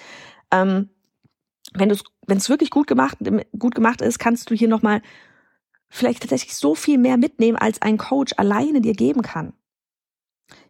Ähm, 0.50 0.90
wenn 1.74 1.88
du 1.88 1.96
wenn 2.26 2.38
es 2.38 2.48
wirklich 2.48 2.70
gut 2.70 2.86
gemacht 2.86 3.18
gut 3.58 3.74
gemacht 3.74 4.00
ist, 4.00 4.18
kannst 4.18 4.50
du 4.50 4.54
hier 4.54 4.68
noch 4.68 4.82
mal 4.82 5.02
vielleicht 5.88 6.22
tatsächlich 6.22 6.56
so 6.56 6.74
viel 6.74 6.98
mehr 6.98 7.16
mitnehmen, 7.16 7.56
als 7.56 7.80
ein 7.82 7.98
Coach 7.98 8.34
alleine 8.36 8.80
dir 8.80 8.94
geben 8.94 9.22
kann. 9.22 9.52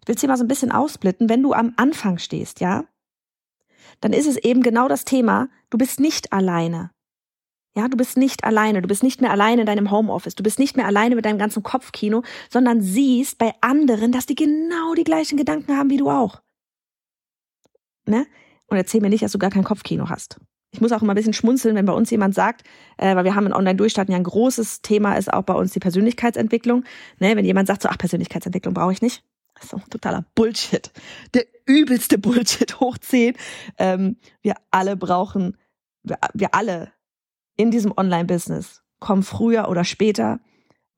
Ich 0.00 0.08
will 0.08 0.14
es 0.14 0.20
hier 0.20 0.28
mal 0.28 0.36
so 0.36 0.44
ein 0.44 0.48
bisschen 0.48 0.72
ausblitten. 0.72 1.28
Wenn 1.28 1.42
du 1.42 1.52
am 1.52 1.72
Anfang 1.76 2.18
stehst, 2.18 2.60
ja, 2.60 2.84
dann 4.00 4.12
ist 4.12 4.26
es 4.26 4.36
eben 4.36 4.62
genau 4.62 4.88
das 4.88 5.04
Thema. 5.04 5.48
Du 5.70 5.78
bist 5.78 6.00
nicht 6.00 6.32
alleine. 6.32 6.90
Ja, 7.76 7.88
du 7.88 7.96
bist 7.98 8.16
nicht 8.16 8.42
alleine, 8.42 8.80
du 8.80 8.88
bist 8.88 9.02
nicht 9.02 9.20
mehr 9.20 9.30
alleine 9.30 9.60
in 9.60 9.66
deinem 9.66 9.90
Homeoffice, 9.90 10.34
du 10.34 10.42
bist 10.42 10.58
nicht 10.58 10.78
mehr 10.78 10.86
alleine 10.86 11.14
mit 11.14 11.26
deinem 11.26 11.38
ganzen 11.38 11.62
Kopfkino, 11.62 12.22
sondern 12.48 12.80
siehst 12.80 13.36
bei 13.36 13.52
anderen, 13.60 14.12
dass 14.12 14.24
die 14.24 14.34
genau 14.34 14.94
die 14.96 15.04
gleichen 15.04 15.36
Gedanken 15.36 15.76
haben 15.76 15.90
wie 15.90 15.98
du 15.98 16.08
auch. 16.08 16.40
Ne? 18.06 18.26
Und 18.68 18.78
erzähl 18.78 19.02
mir 19.02 19.10
nicht, 19.10 19.22
dass 19.22 19.32
du 19.32 19.38
gar 19.38 19.50
kein 19.50 19.62
Kopfkino 19.62 20.08
hast. 20.08 20.40
Ich 20.70 20.80
muss 20.80 20.90
auch 20.92 21.02
immer 21.02 21.12
ein 21.12 21.16
bisschen 21.16 21.34
schmunzeln, 21.34 21.76
wenn 21.76 21.84
bei 21.84 21.92
uns 21.92 22.10
jemand 22.10 22.34
sagt, 22.34 22.62
äh, 22.96 23.14
weil 23.14 23.24
wir 23.24 23.34
haben 23.34 23.46
in 23.46 23.52
Online-Durchstarten 23.52 24.10
ja 24.10 24.18
ein 24.18 24.24
großes 24.24 24.80
Thema 24.80 25.14
ist 25.14 25.30
auch 25.30 25.42
bei 25.42 25.54
uns 25.54 25.72
die 25.72 25.80
Persönlichkeitsentwicklung. 25.80 26.84
Ne? 27.18 27.36
Wenn 27.36 27.44
jemand 27.44 27.68
sagt 27.68 27.82
so, 27.82 27.90
ach, 27.90 27.98
Persönlichkeitsentwicklung 27.98 28.72
brauche 28.72 28.92
ich 28.92 29.02
nicht. 29.02 29.22
Das 29.54 29.64
ist 29.64 29.70
so 29.70 29.80
totaler 29.90 30.24
Bullshit. 30.34 30.90
Der 31.34 31.44
übelste 31.66 32.16
Bullshit 32.18 32.80
hoch. 32.80 32.96
Ähm, 33.78 34.16
wir 34.40 34.54
alle 34.70 34.96
brauchen, 34.96 35.58
wir, 36.02 36.18
wir 36.34 36.54
alle 36.54 36.92
in 37.56 37.70
diesem 37.70 37.92
Online-Business 37.96 38.82
kommen 39.00 39.22
früher 39.22 39.68
oder 39.68 39.84
später 39.84 40.40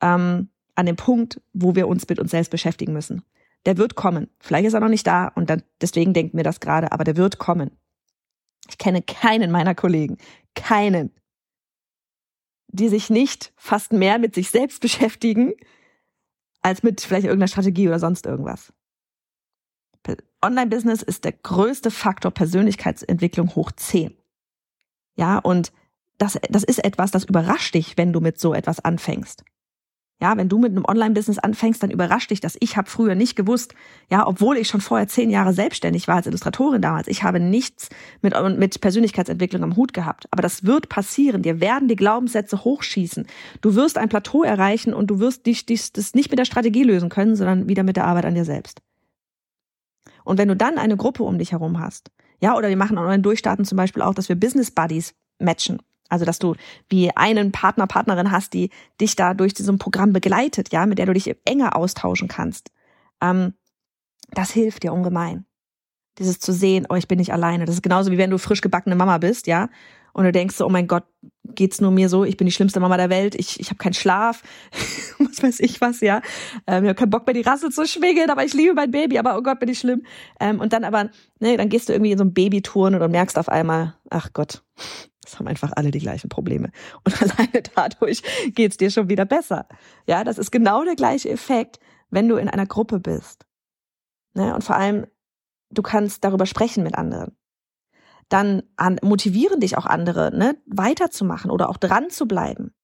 ähm, 0.00 0.50
an 0.74 0.86
den 0.86 0.96
Punkt, 0.96 1.40
wo 1.52 1.74
wir 1.74 1.88
uns 1.88 2.08
mit 2.08 2.18
uns 2.18 2.30
selbst 2.30 2.50
beschäftigen 2.50 2.92
müssen. 2.92 3.22
Der 3.66 3.76
wird 3.76 3.96
kommen. 3.96 4.30
Vielleicht 4.38 4.66
ist 4.66 4.74
er 4.74 4.80
noch 4.80 4.88
nicht 4.88 5.06
da 5.06 5.28
und 5.28 5.50
dann, 5.50 5.62
deswegen 5.80 6.14
denken 6.14 6.36
wir 6.36 6.44
das 6.44 6.60
gerade, 6.60 6.92
aber 6.92 7.04
der 7.04 7.16
wird 7.16 7.38
kommen. 7.38 7.70
Ich 8.68 8.78
kenne 8.78 9.02
keinen 9.02 9.50
meiner 9.50 9.74
Kollegen, 9.74 10.18
keinen, 10.54 11.12
die 12.68 12.88
sich 12.88 13.10
nicht 13.10 13.52
fast 13.56 13.92
mehr 13.92 14.18
mit 14.18 14.34
sich 14.34 14.50
selbst 14.50 14.80
beschäftigen, 14.80 15.54
als 16.60 16.82
mit 16.82 17.00
vielleicht 17.00 17.24
irgendeiner 17.24 17.48
Strategie 17.48 17.88
oder 17.88 17.98
sonst 17.98 18.26
irgendwas. 18.26 18.72
Online-Business 20.40 21.02
ist 21.02 21.24
der 21.24 21.32
größte 21.32 21.90
Faktor 21.90 22.30
Persönlichkeitsentwicklung 22.30 23.54
hoch 23.54 23.72
10. 23.72 24.16
Ja, 25.16 25.38
und 25.38 25.72
das, 26.18 26.38
das 26.50 26.64
ist 26.64 26.84
etwas, 26.84 27.10
das 27.10 27.24
überrascht 27.24 27.74
dich, 27.74 27.96
wenn 27.96 28.12
du 28.12 28.20
mit 28.20 28.38
so 28.38 28.54
etwas 28.54 28.80
anfängst. 28.80 29.44
Ja, 30.20 30.36
wenn 30.36 30.48
du 30.48 30.58
mit 30.58 30.72
einem 30.72 30.84
Online-Business 30.84 31.38
anfängst, 31.38 31.80
dann 31.80 31.92
überrascht 31.92 32.32
dich 32.32 32.40
das. 32.40 32.56
Ich 32.58 32.76
habe 32.76 32.90
früher 32.90 33.14
nicht 33.14 33.36
gewusst, 33.36 33.74
ja, 34.10 34.26
obwohl 34.26 34.56
ich 34.56 34.66
schon 34.66 34.80
vorher 34.80 35.06
zehn 35.06 35.30
Jahre 35.30 35.52
selbstständig 35.52 36.08
war 36.08 36.16
als 36.16 36.26
Illustratorin 36.26 36.82
damals. 36.82 37.06
Ich 37.06 37.22
habe 37.22 37.38
nichts 37.38 37.88
mit, 38.20 38.34
mit 38.58 38.80
Persönlichkeitsentwicklung 38.80 39.62
am 39.62 39.76
Hut 39.76 39.94
gehabt. 39.94 40.26
Aber 40.32 40.42
das 40.42 40.64
wird 40.64 40.88
passieren. 40.88 41.42
Dir 41.42 41.60
werden 41.60 41.86
die 41.86 41.94
Glaubenssätze 41.94 42.64
hochschießen. 42.64 43.28
Du 43.60 43.76
wirst 43.76 43.96
ein 43.96 44.08
Plateau 44.08 44.42
erreichen 44.42 44.92
und 44.92 45.06
du 45.06 45.20
wirst 45.20 45.46
dich, 45.46 45.66
dich 45.66 45.92
das 45.92 46.14
nicht 46.14 46.30
mit 46.30 46.40
der 46.40 46.46
Strategie 46.46 46.82
lösen 46.82 47.10
können, 47.10 47.36
sondern 47.36 47.68
wieder 47.68 47.84
mit 47.84 47.96
der 47.96 48.06
Arbeit 48.06 48.24
an 48.24 48.34
dir 48.34 48.44
selbst. 48.44 48.80
Und 50.24 50.36
wenn 50.38 50.48
du 50.48 50.56
dann 50.56 50.78
eine 50.78 50.96
Gruppe 50.96 51.22
um 51.22 51.38
dich 51.38 51.52
herum 51.52 51.78
hast, 51.78 52.10
ja, 52.40 52.56
oder 52.56 52.68
wir 52.68 52.76
machen 52.76 52.98
online 52.98 53.22
Durchstarten 53.22 53.64
zum 53.64 53.76
Beispiel 53.76 54.02
auch, 54.02 54.14
dass 54.14 54.28
wir 54.28 54.36
Business 54.36 54.72
Buddies 54.72 55.14
matchen. 55.38 55.78
Also, 56.08 56.24
dass 56.24 56.38
du 56.38 56.54
wie 56.88 57.14
einen 57.16 57.52
Partner, 57.52 57.86
Partnerin 57.86 58.30
hast, 58.30 58.54
die 58.54 58.70
dich 59.00 59.16
da 59.16 59.34
durch 59.34 59.54
diesem 59.54 59.78
Programm 59.78 60.12
begleitet, 60.12 60.72
ja, 60.72 60.86
mit 60.86 60.98
der 60.98 61.06
du 61.06 61.12
dich 61.12 61.34
enger 61.44 61.76
austauschen 61.76 62.28
kannst. 62.28 62.70
Ähm, 63.20 63.54
das 64.30 64.50
hilft 64.50 64.82
dir 64.82 64.92
ungemein. 64.92 65.44
Dieses 66.18 66.40
zu 66.40 66.52
sehen, 66.52 66.86
oh, 66.88 66.94
ich 66.94 67.08
bin 67.08 67.18
nicht 67.18 67.32
alleine. 67.32 67.64
Das 67.64 67.76
ist 67.76 67.82
genauso 67.82 68.10
wie 68.10 68.18
wenn 68.18 68.30
du 68.30 68.38
frisch 68.38 68.60
gebackene 68.60 68.96
Mama 68.96 69.18
bist, 69.18 69.46
ja, 69.46 69.68
und 70.18 70.24
du 70.24 70.32
denkst 70.32 70.56
so, 70.56 70.66
oh 70.66 70.68
mein 70.68 70.88
Gott, 70.88 71.04
geht's 71.44 71.80
nur 71.80 71.92
mir 71.92 72.08
so? 72.08 72.24
Ich 72.24 72.36
bin 72.36 72.46
die 72.46 72.52
schlimmste 72.52 72.80
Mama 72.80 72.96
der 72.96 73.08
Welt. 73.08 73.36
Ich, 73.36 73.60
ich 73.60 73.68
habe 73.68 73.78
keinen 73.78 73.94
Schlaf. 73.94 74.42
was 75.18 75.42
weiß 75.42 75.60
ich 75.60 75.80
was, 75.80 76.00
ja. 76.00 76.22
Ähm, 76.66 76.84
ich 76.84 76.88
habe 76.88 76.94
keinen 76.94 77.10
Bock 77.10 77.24
mehr 77.24 77.34
die 77.34 77.42
Rasse 77.42 77.70
zu 77.70 77.86
schwingen, 77.86 78.28
aber 78.28 78.44
ich 78.44 78.52
liebe 78.52 78.74
mein 78.74 78.90
Baby. 78.90 79.18
Aber 79.18 79.38
oh 79.38 79.42
Gott, 79.42 79.60
bin 79.60 79.68
ich 79.68 79.78
schlimm. 79.78 80.02
Ähm, 80.40 80.58
und 80.58 80.72
dann 80.72 80.82
aber, 80.82 81.10
ne, 81.38 81.56
dann 81.56 81.68
gehst 81.68 81.88
du 81.88 81.92
irgendwie 81.92 82.12
in 82.12 82.18
so 82.18 82.24
ein 82.24 82.34
Babytouren 82.34 82.94
und 82.94 83.10
merkst 83.12 83.38
auf 83.38 83.48
einmal, 83.48 83.94
ach 84.10 84.32
Gott, 84.32 84.64
das 85.28 85.38
haben 85.38 85.48
einfach 85.48 85.72
alle 85.76 85.90
die 85.90 85.98
gleichen 85.98 86.28
Probleme. 86.28 86.70
Und 87.04 87.22
alleine 87.22 87.62
dadurch 87.74 88.22
geht's 88.54 88.78
dir 88.78 88.90
schon 88.90 89.08
wieder 89.08 89.24
besser. 89.24 89.66
Ja, 90.06 90.24
das 90.24 90.38
ist 90.38 90.50
genau 90.50 90.84
der 90.84 90.96
gleiche 90.96 91.28
Effekt, 91.28 91.78
wenn 92.10 92.28
du 92.28 92.36
in 92.36 92.48
einer 92.48 92.66
Gruppe 92.66 92.98
bist. 92.98 93.46
Ne? 94.34 94.54
Und 94.54 94.64
vor 94.64 94.76
allem, 94.76 95.06
du 95.70 95.82
kannst 95.82 96.24
darüber 96.24 96.46
sprechen 96.46 96.82
mit 96.82 96.94
anderen. 96.94 97.36
Dann 98.30 98.62
an, 98.76 98.98
motivieren 99.02 99.60
dich 99.60 99.76
auch 99.76 99.86
andere, 99.86 100.36
ne, 100.36 100.56
weiterzumachen 100.66 101.50
oder 101.50 101.68
auch 101.70 101.78
dran 101.78 102.10
zu 102.10 102.26
bleiben. 102.26 102.74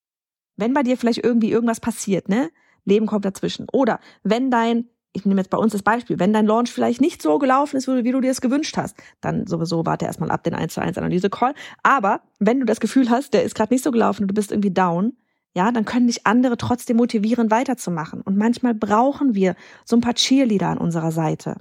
Wenn 0.56 0.72
bei 0.72 0.82
dir 0.82 0.96
vielleicht 0.96 1.22
irgendwie 1.22 1.50
irgendwas 1.50 1.80
passiert, 1.80 2.28
ne, 2.28 2.50
Leben 2.84 3.06
kommt 3.06 3.24
dazwischen. 3.24 3.66
Oder 3.72 4.00
wenn 4.22 4.50
dein 4.50 4.88
ich 5.14 5.25
nehme 5.25 5.40
jetzt 5.40 5.50
bei 5.50 5.59
uns 5.59 5.73
das 5.73 5.83
Beispiel, 5.83 6.18
wenn 6.18 6.33
dein 6.33 6.47
Launch 6.47 6.73
vielleicht 6.73 7.00
nicht 7.00 7.23
so 7.23 7.38
gelaufen 7.38 7.76
ist, 7.76 7.87
wie 7.87 8.11
du 8.11 8.21
dir 8.21 8.33
es 8.33 8.40
gewünscht 8.40 8.76
hast, 8.76 8.97
dann 9.21 9.47
sowieso 9.47 9.87
warte 9.87 10.04
erstmal 10.04 10.30
ab 10.30 10.42
den 10.42 10.54
1 10.54 10.75
zu 10.75 10.83
1 10.83 10.99
Analyse-Call. 10.99 11.54
Aber 11.85 12.21
wenn 12.40 12.59
du 12.59 12.66
das 12.66 12.80
Gefühl 12.80 13.09
hast, 13.09 13.33
der 13.33 13.44
ist 13.44 13.54
gerade 13.54 13.73
nicht 13.73 13.85
so 13.85 13.92
gelaufen 13.92 14.25
und 14.25 14.28
du 14.28 14.35
bist 14.35 14.50
irgendwie 14.50 14.73
down, 14.73 15.16
ja, 15.54 15.71
dann 15.71 15.85
können 15.85 16.09
dich 16.09 16.26
andere 16.26 16.56
trotzdem 16.56 16.97
motivieren, 16.97 17.52
weiterzumachen. 17.52 18.23
Und 18.23 18.37
manchmal 18.37 18.75
brauchen 18.75 19.37
wir 19.37 19.54
so 19.85 19.97
ein 19.97 20.00
paar 20.00 20.14
Cheerleader 20.14 20.68
an 20.68 20.78
unserer 20.78 21.12
Seite. 21.12 21.61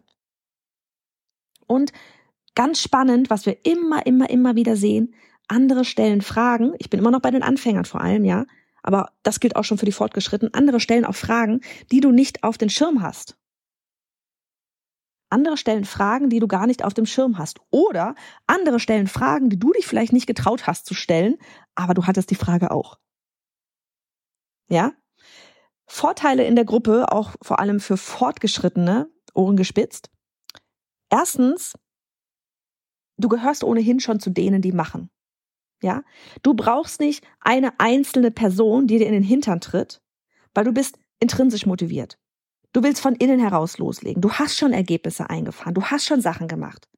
Und 1.67 1.93
ganz 2.55 2.81
spannend, 2.81 3.29
was 3.29 3.45
wir 3.45 3.63
immer, 3.65 4.05
immer, 4.07 4.31
immer 4.31 4.55
wieder 4.55 4.75
sehen, 4.75 5.13
andere 5.47 5.85
stellen 5.85 6.23
Fragen. 6.23 6.73
Ich 6.79 6.89
bin 6.89 6.99
immer 6.99 7.11
noch 7.11 7.21
bei 7.21 7.29
den 7.29 7.43
Anfängern 7.43 7.85
vor 7.85 8.01
allem, 8.01 8.25
ja. 8.25 8.45
Aber 8.81 9.11
das 9.21 9.39
gilt 9.39 9.55
auch 9.55 9.63
schon 9.63 9.77
für 9.77 9.85
die 9.85 9.91
Fortgeschrittenen. 9.91 10.55
Andere 10.55 10.79
stellen 10.79 11.05
auch 11.05 11.15
Fragen, 11.15 11.61
die 11.91 11.99
du 11.99 12.11
nicht 12.11 12.43
auf 12.43 12.57
den 12.57 12.71
Schirm 12.71 13.03
hast. 13.03 13.37
Andere 15.33 15.57
stellen 15.57 15.83
Fragen, 15.83 16.29
die 16.29 16.39
du 16.39 16.47
gar 16.47 16.67
nicht 16.67 16.85
auf 16.85 16.93
dem 16.93 17.07
Schirm 17.07 17.39
hast. 17.39 17.59
Oder 17.71 18.13
andere 18.45 18.79
stellen 18.79 19.07
Fragen, 19.07 19.49
die 19.49 19.57
du 19.57 19.71
dich 19.73 19.87
vielleicht 19.87 20.13
nicht 20.13 20.27
getraut 20.27 20.67
hast 20.67 20.85
zu 20.85 20.93
stellen, 20.93 21.37
aber 21.73 21.95
du 21.95 22.05
hattest 22.05 22.29
die 22.29 22.35
Frage 22.35 22.69
auch. 22.69 22.99
Ja? 24.69 24.93
Vorteile 25.87 26.45
in 26.45 26.55
der 26.55 26.65
Gruppe, 26.65 27.11
auch 27.11 27.33
vor 27.41 27.59
allem 27.59 27.79
für 27.79 27.97
Fortgeschrittene, 27.97 29.09
Ohren 29.33 29.57
gespitzt. 29.57 30.11
Erstens, 31.09 31.73
du 33.17 33.27
gehörst 33.27 33.63
ohnehin 33.63 33.99
schon 33.99 34.19
zu 34.19 34.29
denen, 34.29 34.61
die 34.61 34.71
machen. 34.71 35.09
Ja? 35.81 36.03
Du 36.43 36.53
brauchst 36.53 36.99
nicht 36.99 37.25
eine 37.39 37.79
einzelne 37.79 38.29
Person, 38.29 38.85
die 38.85 38.99
dir 38.99 39.07
in 39.07 39.13
den 39.13 39.23
Hintern 39.23 39.61
tritt, 39.61 39.99
weil 40.53 40.65
du 40.65 40.73
bist 40.73 40.99
intrinsisch 41.19 41.65
motiviert. 41.65 42.19
Du 42.73 42.83
willst 42.83 43.01
von 43.01 43.15
innen 43.15 43.39
heraus 43.39 43.77
loslegen. 43.77 44.21
Du 44.21 44.31
hast 44.31 44.57
schon 44.57 44.73
Ergebnisse 44.73 45.29
eingefahren. 45.29 45.75
Du 45.75 45.83
hast 45.83 46.05
schon 46.05 46.21
Sachen 46.21 46.47
gemacht. 46.47 46.89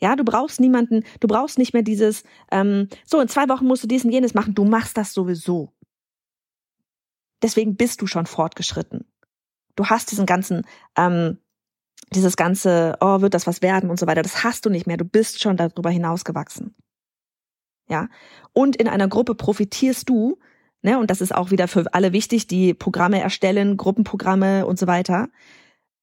Ja, 0.00 0.16
du 0.16 0.24
brauchst 0.24 0.60
niemanden, 0.60 1.04
du 1.20 1.28
brauchst 1.28 1.58
nicht 1.58 1.72
mehr 1.72 1.82
dieses, 1.82 2.24
ähm, 2.50 2.88
so 3.04 3.20
in 3.20 3.28
zwei 3.28 3.48
Wochen 3.48 3.66
musst 3.66 3.82
du 3.82 3.86
dies 3.86 4.04
und 4.04 4.10
jenes 4.10 4.34
machen. 4.34 4.54
Du 4.54 4.64
machst 4.64 4.96
das 4.96 5.12
sowieso. 5.12 5.72
Deswegen 7.42 7.76
bist 7.76 8.00
du 8.00 8.06
schon 8.06 8.26
fortgeschritten. 8.26 9.04
Du 9.76 9.86
hast 9.86 10.10
diesen 10.10 10.26
ganzen, 10.26 10.62
ähm, 10.96 11.38
dieses 12.12 12.36
ganze, 12.36 12.96
oh, 13.00 13.20
wird 13.20 13.34
das 13.34 13.46
was 13.46 13.62
werden 13.62 13.90
und 13.90 13.98
so 13.98 14.06
weiter. 14.06 14.22
Das 14.22 14.44
hast 14.44 14.64
du 14.66 14.70
nicht 14.70 14.86
mehr. 14.86 14.96
Du 14.96 15.04
bist 15.04 15.40
schon 15.40 15.56
darüber 15.56 15.90
hinausgewachsen. 15.90 16.74
Ja. 17.88 18.08
Und 18.52 18.76
in 18.76 18.88
einer 18.88 19.08
Gruppe 19.08 19.34
profitierst 19.34 20.08
du 20.08 20.38
ne, 20.84 20.98
und 20.98 21.10
das 21.10 21.20
ist 21.20 21.34
auch 21.34 21.50
wieder 21.50 21.66
für 21.66 21.92
alle 21.92 22.12
wichtig, 22.12 22.46
die 22.46 22.74
Programme 22.74 23.20
erstellen, 23.20 23.76
Gruppenprogramme 23.76 24.66
und 24.66 24.78
so 24.78 24.86
weiter, 24.86 25.28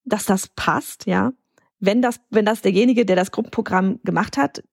dass 0.03 0.25
das 0.25 0.47
passt, 0.49 1.05
ja. 1.05 1.31
Wenn 1.79 2.01
das, 2.01 2.19
wenn 2.29 2.45
das 2.45 2.61
derjenige, 2.61 3.05
der 3.05 3.15
das 3.15 3.31
Gruppenprogramm 3.31 3.99
gemacht 4.03 4.37
hat, 4.37 4.63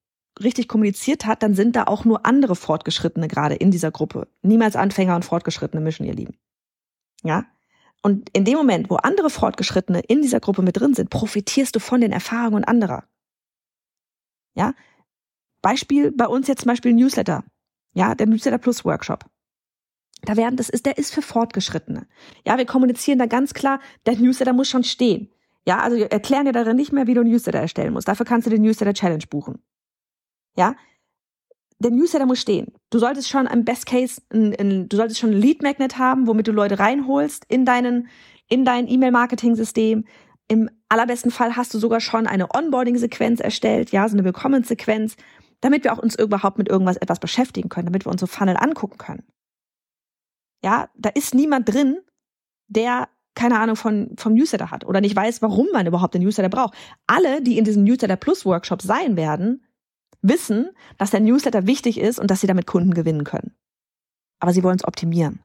richtig 0.43 0.69
kommuniziert 0.69 1.25
hat, 1.25 1.43
dann 1.43 1.55
sind 1.55 1.75
da 1.75 1.85
auch 1.85 2.05
nur 2.05 2.27
andere 2.27 2.55
Fortgeschrittene 2.55 3.29
gerade 3.29 3.55
in 3.55 3.71
dieser 3.71 3.91
Gruppe. 3.91 4.29
Niemals 4.43 4.77
Anfänger 4.77 5.17
und 5.17 5.25
Fortgeschrittene 5.25 5.83
mischen, 5.83 6.05
ihr 6.05 6.15
Lieben. 6.15 6.37
Ja? 7.25 7.47
Und 8.03 8.29
in 8.35 8.45
dem 8.45 8.57
Moment, 8.57 8.91
wo 8.91 8.97
andere 8.97 9.31
Fortgeschrittene 9.31 10.01
in 10.01 10.23
dieser 10.23 10.41
Gruppe 10.41 10.63
mit 10.63 10.77
drin 10.77 10.95
sind, 10.95 11.11
profitierst 11.11 11.75
du 11.75 11.81
von 11.81 12.01
den 12.01 12.13
Erfahrungen 12.13 12.65
anderer. 12.65 13.05
Ja? 14.55 14.75
Beispiel 15.63 16.13
bei 16.13 16.27
uns 16.27 16.47
jetzt 16.47 16.63
zum 16.63 16.69
Beispiel 16.69 16.93
Newsletter. 16.93 17.43
Ja, 17.95 18.15
der 18.15 18.27
Newsletter 18.27 18.59
Plus 18.59 18.85
Workshop. 18.85 19.25
Da 20.23 20.37
werden, 20.37 20.57
das 20.57 20.69
ist, 20.69 20.87
der 20.87 20.99
ist 20.99 21.15
für 21.15 21.23
Fortgeschrittene. 21.23 22.07
Ja, 22.45 22.59
wir 22.59 22.67
kommunizieren 22.67 23.19
da 23.19 23.27
ganz 23.27 23.55
klar, 23.55 23.81
der 24.07 24.17
Newsletter 24.17 24.53
muss 24.53 24.69
schon 24.69 24.85
stehen. 24.85 25.31
Ja, 25.67 25.81
also 25.81 25.97
wir 25.97 26.11
erklären 26.11 26.47
dir 26.47 26.53
darin 26.53 26.77
nicht 26.77 26.93
mehr, 26.93 27.07
wie 27.07 27.15
du 27.15 27.21
einen 27.21 27.31
Newsletter 27.31 27.59
erstellen 27.59 27.93
musst. 27.93 28.09
Dafür 28.09 28.27
kannst 28.27 28.47
du 28.47 28.51
den 28.51 28.63
Newsletter 28.63 28.95
Challenge 28.95 29.25
buchen. 29.29 29.63
Ja, 30.57 30.75
der 31.79 31.93
Newsletter 31.93 32.27
muss 32.27 32.41
stehen. 32.41 32.73
Du 32.91 32.99
solltest 32.99 33.29
schon 33.29 33.47
im 33.47 33.65
Best 33.65 33.87
Case, 33.87 34.21
ein, 34.33 34.55
ein, 34.59 34.89
du 34.89 34.97
solltest 34.97 35.21
schon 35.21 35.31
ein 35.31 35.41
Lead 35.41 35.63
Magnet 35.63 35.99
haben, 35.99 36.27
womit 36.27 36.49
du 36.49 36.53
Leute 36.53 36.79
reinholst 36.79 37.45
in 37.49 37.65
deinen, 37.65 38.09
in 38.49 38.65
dein 38.65 38.89
E-Mail-Marketing-System. 38.89 40.05
Im 40.49 40.71
allerbesten 40.89 41.31
Fall 41.31 41.57
hast 41.57 41.73
du 41.75 41.79
sogar 41.79 42.01
schon 42.01 42.27
eine 42.27 42.53
Onboarding-Sequenz 42.53 43.41
erstellt, 43.41 43.93
ja, 43.93 44.09
so 44.09 44.17
eine 44.17 44.25
Willkommenssequenz, 44.25 45.17
damit 45.61 45.85
wir 45.85 45.93
auch 45.93 45.99
uns 45.99 46.19
überhaupt 46.19 46.59
mit 46.59 46.69
irgendwas 46.69 46.97
etwas 46.97 47.21
beschäftigen 47.21 47.69
können, 47.69 47.87
damit 47.87 48.07
wir 48.07 48.13
unsere 48.13 48.29
Funnel 48.29 48.57
angucken 48.57 48.99
können. 48.99 49.23
Ja, 50.65 50.89
da 50.97 51.11
ist 51.11 51.35
niemand 51.35 51.69
drin, 51.69 51.99
der 52.67 53.09
keine 53.35 53.61
Ahnung 53.61 53.77
von, 53.77 54.11
vom 54.17 54.35
Newsletter 54.35 54.73
hat 54.73 54.85
oder 54.85 55.01
nicht 55.01 55.15
weiß, 55.15 55.43
warum 55.43 55.69
man 55.73 55.87
überhaupt 55.87 56.15
den 56.15 56.23
Newsletter 56.23 56.49
braucht. 56.49 56.75
Alle, 57.07 57.41
die 57.41 57.57
in 57.57 57.65
diesem 57.65 57.85
Newsletter 57.85 58.17
Plus 58.17 58.45
Workshop 58.45 58.83
sein 58.83 59.17
werden, 59.17 59.65
wissen, 60.23 60.71
dass 60.97 61.11
der 61.11 61.21
Newsletter 61.21 61.67
wichtig 61.67 61.99
ist 61.99 62.19
und 62.19 62.31
dass 62.31 62.41
sie 62.41 62.49
damit 62.49 62.67
Kunden 62.67 62.95
gewinnen 62.95 63.23
können. 63.23 63.55
Aber 64.41 64.53
sie 64.53 64.65
wollen 64.65 64.77
es 64.77 64.85
optimieren. 64.85 65.45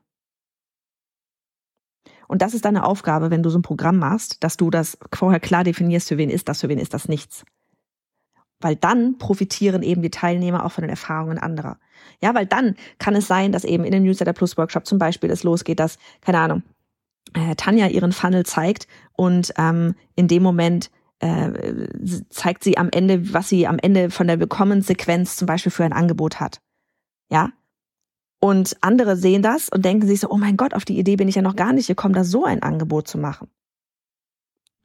Und 2.27 2.41
das 2.41 2.55
ist 2.55 2.65
deine 2.65 2.83
Aufgabe, 2.83 3.29
wenn 3.29 3.43
du 3.43 3.51
so 3.51 3.59
ein 3.59 3.63
Programm 3.63 3.99
machst, 3.99 4.43
dass 4.43 4.57
du 4.57 4.71
das 4.71 4.97
vorher 5.13 5.39
klar 5.39 5.63
definierst, 5.63 6.07
für 6.07 6.17
wen 6.17 6.31
ist 6.31 6.49
das, 6.49 6.61
für 6.61 6.69
wen 6.69 6.79
ist 6.79 6.95
das 6.95 7.07
nichts. 7.07 7.45
Weil 8.63 8.75
dann 8.75 9.17
profitieren 9.17 9.83
eben 9.83 10.01
die 10.01 10.09
Teilnehmer 10.09 10.65
auch 10.65 10.71
von 10.71 10.83
den 10.83 10.89
Erfahrungen 10.89 11.37
anderer. 11.37 11.77
Ja, 12.21 12.33
weil 12.33 12.45
dann 12.45 12.75
kann 12.97 13.15
es 13.15 13.27
sein, 13.27 13.51
dass 13.51 13.65
eben 13.65 13.83
in 13.83 13.91
dem 13.91 14.03
Newsletter 14.03 14.33
Plus 14.33 14.57
Workshop 14.57 14.85
zum 14.85 14.97
Beispiel 14.97 15.29
es 15.29 15.43
losgeht, 15.43 15.79
dass, 15.79 15.97
keine 16.21 16.39
Ahnung, 16.39 16.63
äh, 17.33 17.55
Tanja 17.55 17.87
ihren 17.87 18.11
Funnel 18.11 18.45
zeigt 18.45 18.87
und 19.13 19.53
ähm, 19.57 19.95
in 20.15 20.27
dem 20.27 20.43
Moment 20.43 20.91
äh, 21.19 21.87
zeigt 22.29 22.63
sie 22.63 22.77
am 22.77 22.89
Ende, 22.91 23.33
was 23.33 23.49
sie 23.49 23.67
am 23.67 23.79
Ende 23.79 24.09
von 24.09 24.27
der 24.27 24.39
Willkommenssequenz 24.39 25.37
zum 25.37 25.45
Beispiel 25.45 25.71
für 25.71 25.85
ein 25.85 25.93
Angebot 25.93 26.39
hat. 26.39 26.61
Ja. 27.29 27.51
Und 28.39 28.75
andere 28.81 29.15
sehen 29.15 29.41
das 29.41 29.69
und 29.69 29.85
denken 29.85 30.05
sich 30.05 30.19
so, 30.19 30.29
oh 30.29 30.37
mein 30.37 30.57
Gott, 30.57 30.73
auf 30.73 30.83
die 30.83 30.99
Idee 30.99 31.15
bin 31.15 31.29
ich 31.29 31.35
ja 31.35 31.41
noch 31.41 31.55
gar 31.55 31.71
nicht 31.71 31.87
gekommen, 31.87 32.13
da 32.13 32.25
so 32.25 32.43
ein 32.43 32.61
Angebot 32.61 33.07
zu 33.07 33.17
machen. 33.17 33.47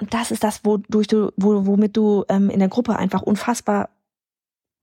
Und 0.00 0.14
das 0.14 0.30
ist 0.30 0.44
das, 0.44 0.64
wodurch 0.64 1.08
du, 1.08 1.32
wo, 1.36 1.66
womit 1.66 1.96
du 1.96 2.24
ähm, 2.28 2.50
in 2.50 2.60
der 2.60 2.68
Gruppe 2.68 2.96
einfach 2.96 3.22
unfassbar 3.22 3.90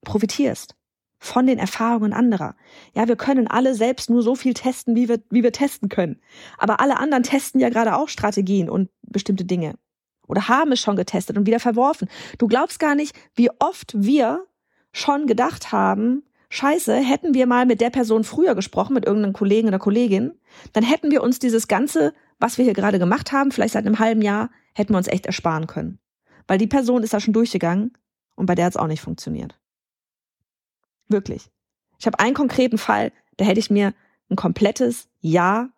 profitierst 0.04 0.76
von 1.18 1.46
den 1.46 1.58
Erfahrungen 1.58 2.12
anderer. 2.12 2.54
Ja, 2.94 3.08
wir 3.08 3.16
können 3.16 3.48
alle 3.48 3.74
selbst 3.74 4.10
nur 4.10 4.22
so 4.22 4.34
viel 4.34 4.54
testen, 4.54 4.94
wie 4.94 5.08
wir, 5.08 5.20
wie 5.30 5.42
wir 5.42 5.52
testen 5.52 5.88
können. 5.88 6.20
Aber 6.58 6.80
alle 6.80 6.98
anderen 6.98 7.22
testen 7.22 7.60
ja 7.60 7.70
gerade 7.70 7.96
auch 7.96 8.08
Strategien 8.08 8.68
und 8.68 8.90
bestimmte 9.02 9.44
Dinge. 9.44 9.76
Oder 10.28 10.48
haben 10.48 10.72
es 10.72 10.80
schon 10.80 10.96
getestet 10.96 11.38
und 11.38 11.46
wieder 11.46 11.60
verworfen. 11.60 12.08
Du 12.38 12.48
glaubst 12.48 12.78
gar 12.78 12.94
nicht, 12.94 13.16
wie 13.34 13.50
oft 13.58 13.92
wir 13.96 14.46
schon 14.92 15.26
gedacht 15.26 15.72
haben, 15.72 16.22
Scheiße, 16.48 16.94
hätten 16.96 17.34
wir 17.34 17.46
mal 17.46 17.66
mit 17.66 17.80
der 17.80 17.90
Person 17.90 18.24
früher 18.24 18.54
gesprochen, 18.54 18.94
mit 18.94 19.04
irgendeinem 19.04 19.32
Kollegen 19.32 19.68
oder 19.68 19.78
Kollegin, 19.78 20.32
dann 20.72 20.84
hätten 20.84 21.10
wir 21.10 21.22
uns 21.22 21.38
dieses 21.38 21.66
Ganze, 21.66 22.12
was 22.38 22.56
wir 22.56 22.64
hier 22.64 22.74
gerade 22.74 22.98
gemacht 22.98 23.32
haben, 23.32 23.50
vielleicht 23.50 23.74
seit 23.74 23.84
einem 23.84 23.98
halben 23.98 24.22
Jahr, 24.22 24.50
hätten 24.76 24.92
wir 24.92 24.98
uns 24.98 25.08
echt 25.08 25.26
ersparen 25.26 25.66
können. 25.66 25.98
Weil 26.46 26.58
die 26.58 26.66
Person 26.66 27.02
ist 27.02 27.14
da 27.14 27.20
schon 27.20 27.32
durchgegangen 27.32 27.96
und 28.34 28.46
bei 28.46 28.54
der 28.54 28.66
hat 28.66 28.72
es 28.72 28.76
auch 28.76 28.86
nicht 28.86 29.00
funktioniert. 29.00 29.58
Wirklich. 31.08 31.50
Ich 31.98 32.06
habe 32.06 32.18
einen 32.18 32.34
konkreten 32.34 32.78
Fall, 32.78 33.12
da 33.38 33.44
hätte 33.44 33.60
ich 33.60 33.70
mir 33.70 33.94
ein 34.30 34.36
komplettes 34.36 35.08
Jahr 35.20 35.70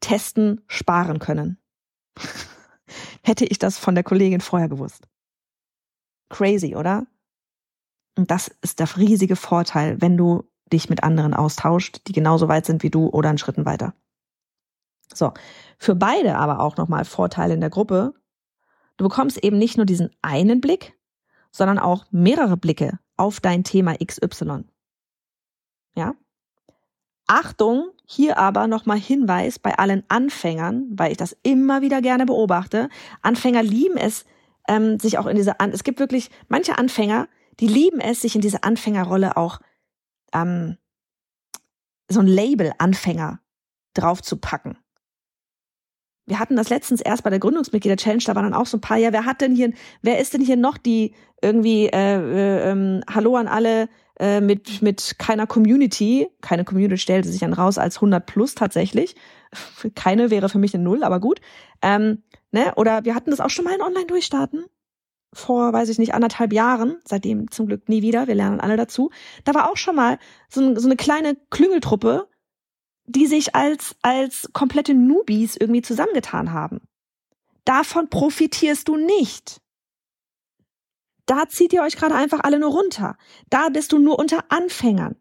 testen 0.00 0.62
sparen 0.66 1.18
können. 1.18 1.58
hätte 3.22 3.44
ich 3.44 3.58
das 3.58 3.78
von 3.78 3.94
der 3.94 4.04
Kollegin 4.04 4.40
vorher 4.40 4.68
gewusst. 4.68 5.06
Crazy, 6.30 6.74
oder? 6.74 7.06
Und 8.16 8.30
das 8.30 8.48
ist 8.62 8.80
der 8.80 8.96
riesige 8.96 9.36
Vorteil, 9.36 10.00
wenn 10.00 10.16
du 10.16 10.44
dich 10.72 10.88
mit 10.88 11.02
anderen 11.02 11.34
austauscht, 11.34 12.00
die 12.06 12.12
genauso 12.12 12.48
weit 12.48 12.66
sind 12.66 12.82
wie 12.82 12.90
du 12.90 13.08
oder 13.08 13.28
einen 13.28 13.38
Schritten 13.38 13.66
weiter. 13.66 13.94
So, 15.12 15.32
für 15.78 15.94
beide 15.94 16.36
aber 16.36 16.60
auch 16.60 16.76
nochmal 16.76 17.04
Vorteile 17.04 17.54
in 17.54 17.60
der 17.60 17.70
Gruppe. 17.70 18.14
Du 18.98 19.04
bekommst 19.04 19.42
eben 19.42 19.56
nicht 19.56 19.76
nur 19.76 19.86
diesen 19.86 20.10
einen 20.20 20.60
Blick, 20.60 20.98
sondern 21.50 21.78
auch 21.78 22.04
mehrere 22.10 22.56
Blicke 22.56 22.98
auf 23.16 23.40
dein 23.40 23.64
Thema 23.64 23.96
XY. 23.96 24.64
Ja? 25.94 26.14
Achtung, 27.26 27.90
hier 28.04 28.38
aber 28.38 28.66
nochmal 28.66 28.98
Hinweis 28.98 29.58
bei 29.58 29.78
allen 29.78 30.02
Anfängern, 30.08 30.88
weil 30.90 31.12
ich 31.12 31.16
das 31.16 31.36
immer 31.42 31.80
wieder 31.80 32.02
gerne 32.02 32.26
beobachte. 32.26 32.88
Anfänger 33.22 33.62
lieben 33.62 33.96
es, 33.96 34.24
ähm, 34.66 34.98
sich 34.98 35.18
auch 35.18 35.26
in 35.26 35.36
diese, 35.36 35.60
An 35.60 35.70
es 35.70 35.84
gibt 35.84 36.00
wirklich 36.00 36.30
manche 36.48 36.76
Anfänger, 36.76 37.28
die 37.60 37.68
lieben 37.68 38.00
es, 38.00 38.22
sich 38.22 38.34
in 38.34 38.40
diese 38.40 38.64
Anfängerrolle 38.64 39.36
auch 39.36 39.60
ähm, 40.32 40.76
so 42.08 42.20
ein 42.20 42.26
Label 42.26 42.72
Anfänger 42.78 43.40
drauf 43.94 44.22
zu 44.22 44.38
packen 44.38 44.76
wir 46.28 46.38
hatten 46.38 46.56
das 46.56 46.68
letztens 46.68 47.00
erst 47.00 47.24
bei 47.24 47.30
der 47.30 47.38
Gründungsmitglieder-Challenge, 47.38 48.22
da 48.24 48.34
waren 48.34 48.44
dann 48.44 48.54
auch 48.54 48.66
so 48.66 48.76
ein 48.76 48.80
paar, 48.80 48.98
ja, 48.98 49.12
wer 49.12 49.24
hat 49.24 49.40
denn 49.40 49.54
hier, 49.54 49.72
wer 50.02 50.18
ist 50.18 50.34
denn 50.34 50.42
hier 50.42 50.56
noch 50.56 50.76
die 50.76 51.14
irgendwie, 51.40 51.86
äh, 51.86 52.16
äh, 52.16 52.70
ähm, 52.70 53.02
Hallo 53.12 53.36
an 53.36 53.48
alle 53.48 53.88
äh, 54.20 54.40
mit, 54.40 54.82
mit 54.82 55.16
keiner 55.18 55.46
Community, 55.46 56.28
keine 56.40 56.64
Community 56.64 56.98
stellte 56.98 57.28
sich 57.28 57.40
dann 57.40 57.52
raus 57.52 57.78
als 57.78 57.96
100 57.96 58.26
plus 58.26 58.54
tatsächlich, 58.54 59.16
keine 59.94 60.30
wäre 60.30 60.48
für 60.48 60.58
mich 60.58 60.74
eine 60.74 60.84
Null, 60.84 61.02
aber 61.02 61.20
gut, 61.20 61.40
ähm, 61.82 62.22
ne, 62.50 62.72
oder 62.76 63.04
wir 63.04 63.14
hatten 63.14 63.30
das 63.30 63.40
auch 63.40 63.50
schon 63.50 63.64
mal 63.64 63.74
in 63.74 63.82
Online-Durchstarten, 63.82 64.64
vor, 65.32 65.72
weiß 65.72 65.88
ich 65.88 65.98
nicht, 65.98 66.14
anderthalb 66.14 66.52
Jahren, 66.52 66.96
seitdem 67.04 67.50
zum 67.50 67.66
Glück 67.66 67.88
nie 67.88 68.02
wieder, 68.02 68.26
wir 68.26 68.34
lernen 68.34 68.60
alle 68.60 68.76
dazu, 68.76 69.10
da 69.44 69.54
war 69.54 69.70
auch 69.70 69.76
schon 69.76 69.94
mal 69.94 70.18
so, 70.48 70.74
so 70.76 70.86
eine 70.86 70.96
kleine 70.96 71.36
Klüngeltruppe, 71.50 72.28
die 73.08 73.26
sich 73.26 73.54
als, 73.54 73.96
als 74.02 74.50
komplette 74.52 74.94
Newbies 74.94 75.56
irgendwie 75.56 75.82
zusammengetan 75.82 76.52
haben. 76.52 76.82
Davon 77.64 78.08
profitierst 78.08 78.88
du 78.88 78.96
nicht. 78.96 79.60
Da 81.26 81.48
zieht 81.48 81.72
ihr 81.72 81.82
euch 81.82 81.96
gerade 81.96 82.14
einfach 82.14 82.40
alle 82.40 82.58
nur 82.58 82.70
runter. 82.70 83.16
Da 83.50 83.68
bist 83.70 83.92
du 83.92 83.98
nur 83.98 84.18
unter 84.18 84.44
Anfängern. 84.50 85.16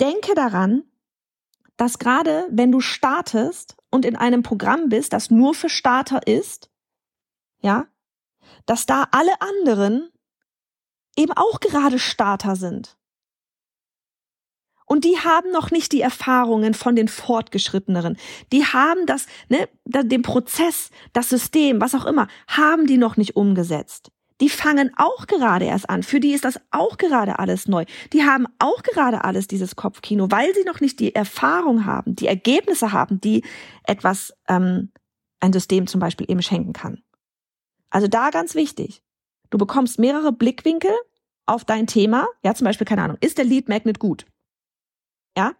Denke 0.00 0.34
daran, 0.34 0.84
dass 1.76 1.98
gerade 1.98 2.46
wenn 2.50 2.72
du 2.72 2.80
startest 2.80 3.76
und 3.90 4.04
in 4.04 4.16
einem 4.16 4.42
Programm 4.42 4.88
bist, 4.88 5.12
das 5.12 5.30
nur 5.30 5.54
für 5.54 5.68
Starter 5.68 6.26
ist, 6.26 6.70
ja, 7.60 7.86
dass 8.66 8.86
da 8.86 9.08
alle 9.12 9.40
anderen 9.40 10.10
eben 11.16 11.32
auch 11.32 11.60
gerade 11.60 11.98
Starter 11.98 12.56
sind. 12.56 12.98
Und 14.90 15.04
die 15.04 15.18
haben 15.20 15.52
noch 15.52 15.70
nicht 15.70 15.92
die 15.92 16.00
Erfahrungen 16.00 16.74
von 16.74 16.96
den 16.96 17.06
Fortgeschritteneren. 17.06 18.16
Die 18.52 18.64
haben 18.64 19.06
das, 19.06 19.26
ne, 19.48 19.68
den 19.84 20.22
Prozess, 20.22 20.90
das 21.12 21.28
System, 21.28 21.80
was 21.80 21.94
auch 21.94 22.06
immer, 22.06 22.26
haben 22.48 22.88
die 22.88 22.96
noch 22.96 23.16
nicht 23.16 23.36
umgesetzt. 23.36 24.10
Die 24.40 24.48
fangen 24.48 24.90
auch 24.96 25.28
gerade 25.28 25.66
erst 25.66 25.88
an. 25.88 26.02
Für 26.02 26.18
die 26.18 26.32
ist 26.32 26.44
das 26.44 26.58
auch 26.72 26.98
gerade 26.98 27.38
alles 27.38 27.68
neu. 27.68 27.84
Die 28.12 28.24
haben 28.24 28.48
auch 28.58 28.82
gerade 28.82 29.22
alles 29.22 29.46
dieses 29.46 29.76
Kopfkino, 29.76 30.28
weil 30.32 30.52
sie 30.56 30.64
noch 30.64 30.80
nicht 30.80 30.98
die 30.98 31.14
Erfahrung 31.14 31.84
haben, 31.84 32.16
die 32.16 32.26
Ergebnisse 32.26 32.90
haben, 32.90 33.20
die 33.20 33.44
etwas, 33.84 34.34
ähm, 34.48 34.90
ein 35.38 35.52
System 35.52 35.86
zum 35.86 36.00
Beispiel 36.00 36.28
eben 36.28 36.42
schenken 36.42 36.72
kann. 36.72 37.00
Also 37.90 38.08
da 38.08 38.30
ganz 38.30 38.56
wichtig. 38.56 39.04
Du 39.50 39.58
bekommst 39.58 40.00
mehrere 40.00 40.32
Blickwinkel 40.32 40.90
auf 41.46 41.64
dein 41.64 41.86
Thema. 41.86 42.26
Ja, 42.42 42.54
zum 42.54 42.64
Beispiel, 42.64 42.88
keine 42.88 43.02
Ahnung, 43.04 43.18
ist 43.20 43.38
der 43.38 43.44
Lead 43.44 43.68
Magnet 43.68 44.00
gut? 44.00 44.26
Ja? 45.36 45.54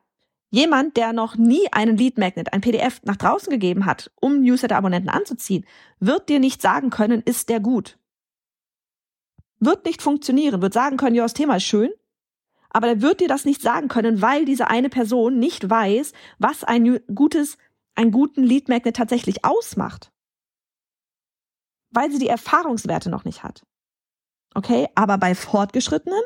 Jemand, 0.51 0.97
der 0.97 1.13
noch 1.13 1.37
nie 1.37 1.73
einen 1.73 1.97
Lead 1.97 2.19
Magnet, 2.19 2.53
ein 2.53 2.61
PDF 2.61 3.01
nach 3.05 3.17
draußen 3.17 3.51
gegeben 3.51 3.87
hat, 3.87 4.11
um 4.21 4.43
Newsletter-Abonnenten 4.43 5.09
anzuziehen, 5.09 5.65
wird 6.01 6.29
dir 6.29 6.41
nicht 6.41 6.61
sagen 6.61 6.91
können, 6.91 7.23
ist 7.23 7.49
der 7.49 7.61
gut. 7.61 7.99
Wird 9.61 9.85
nicht 9.85 10.03
funktionieren, 10.03 10.61
wird 10.61 10.75
sagen 10.75 10.97
können, 10.97 11.15
ja, 11.15 11.23
das 11.23 11.35
Thema 11.35 11.57
ist 11.57 11.65
schön, 11.65 11.93
aber 12.71 12.89
er 12.89 13.03
wird 13.03 13.21
dir 13.21 13.29
das 13.29 13.45
nicht 13.45 13.63
sagen 13.63 13.89
können, 13.89 14.23
weil 14.23 14.45
diese 14.45 14.69
eine 14.69 14.89
Person 14.89 15.39
nicht 15.39 15.69
weiß, 15.69 16.13
was 16.39 16.65
ein 16.65 17.01
gutes, 17.15 17.57
einen 17.95 18.11
guten 18.11 18.43
Lead 18.43 18.69
Magnet 18.69 18.97
tatsächlich 18.97 19.45
ausmacht. 19.45 20.11
Weil 21.91 22.11
sie 22.11 22.19
die 22.19 22.29
Erfahrungswerte 22.29 23.11
noch 23.11 23.25
nicht 23.25 23.43
hat. 23.43 23.65
Okay, 24.55 24.89
aber 24.95 25.19
bei 25.19 25.35
Fortgeschrittenen 25.35 26.23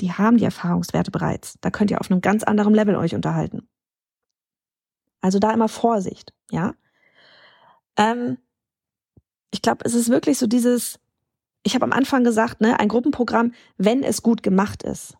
die 0.00 0.12
haben 0.12 0.36
die 0.36 0.44
Erfahrungswerte 0.44 1.10
bereits. 1.10 1.58
Da 1.60 1.70
könnt 1.70 1.90
ihr 1.90 2.00
auf 2.00 2.10
einem 2.10 2.20
ganz 2.20 2.42
anderen 2.42 2.74
Level 2.74 2.96
euch 2.96 3.14
unterhalten. 3.14 3.68
Also 5.20 5.38
da 5.38 5.52
immer 5.52 5.68
Vorsicht, 5.68 6.32
ja. 6.50 6.74
Ähm, 7.96 8.38
ich 9.50 9.62
glaube, 9.62 9.84
es 9.84 9.94
ist 9.94 10.10
wirklich 10.10 10.38
so 10.38 10.46
dieses, 10.46 11.00
ich 11.62 11.74
habe 11.74 11.84
am 11.84 11.92
Anfang 11.92 12.24
gesagt, 12.24 12.60
ne, 12.60 12.78
ein 12.78 12.88
Gruppenprogramm, 12.88 13.52
wenn 13.78 14.02
es 14.02 14.22
gut 14.22 14.42
gemacht 14.42 14.82
ist. 14.82 15.16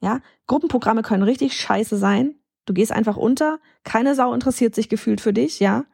Ja, 0.00 0.20
Gruppenprogramme 0.46 1.02
können 1.02 1.22
richtig 1.22 1.54
scheiße 1.54 1.98
sein. 1.98 2.36
Du 2.64 2.72
gehst 2.72 2.92
einfach 2.92 3.16
unter, 3.16 3.60
keine 3.84 4.14
Sau 4.14 4.32
interessiert 4.32 4.74
sich 4.74 4.88
gefühlt 4.88 5.20
für 5.20 5.32
dich, 5.32 5.60
ja. 5.60 5.84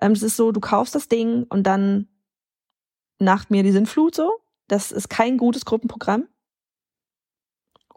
Ähm, 0.00 0.12
es 0.12 0.22
ist 0.22 0.36
so, 0.36 0.52
du 0.52 0.60
kaufst 0.60 0.94
das 0.94 1.08
Ding 1.08 1.44
und 1.48 1.64
dann 1.64 2.08
nacht 3.18 3.50
mir 3.50 3.62
die 3.62 3.72
Sinnflut 3.72 4.14
so. 4.14 4.32
Das 4.68 4.92
ist 4.92 5.08
kein 5.08 5.38
gutes 5.38 5.64
Gruppenprogramm. 5.64 6.28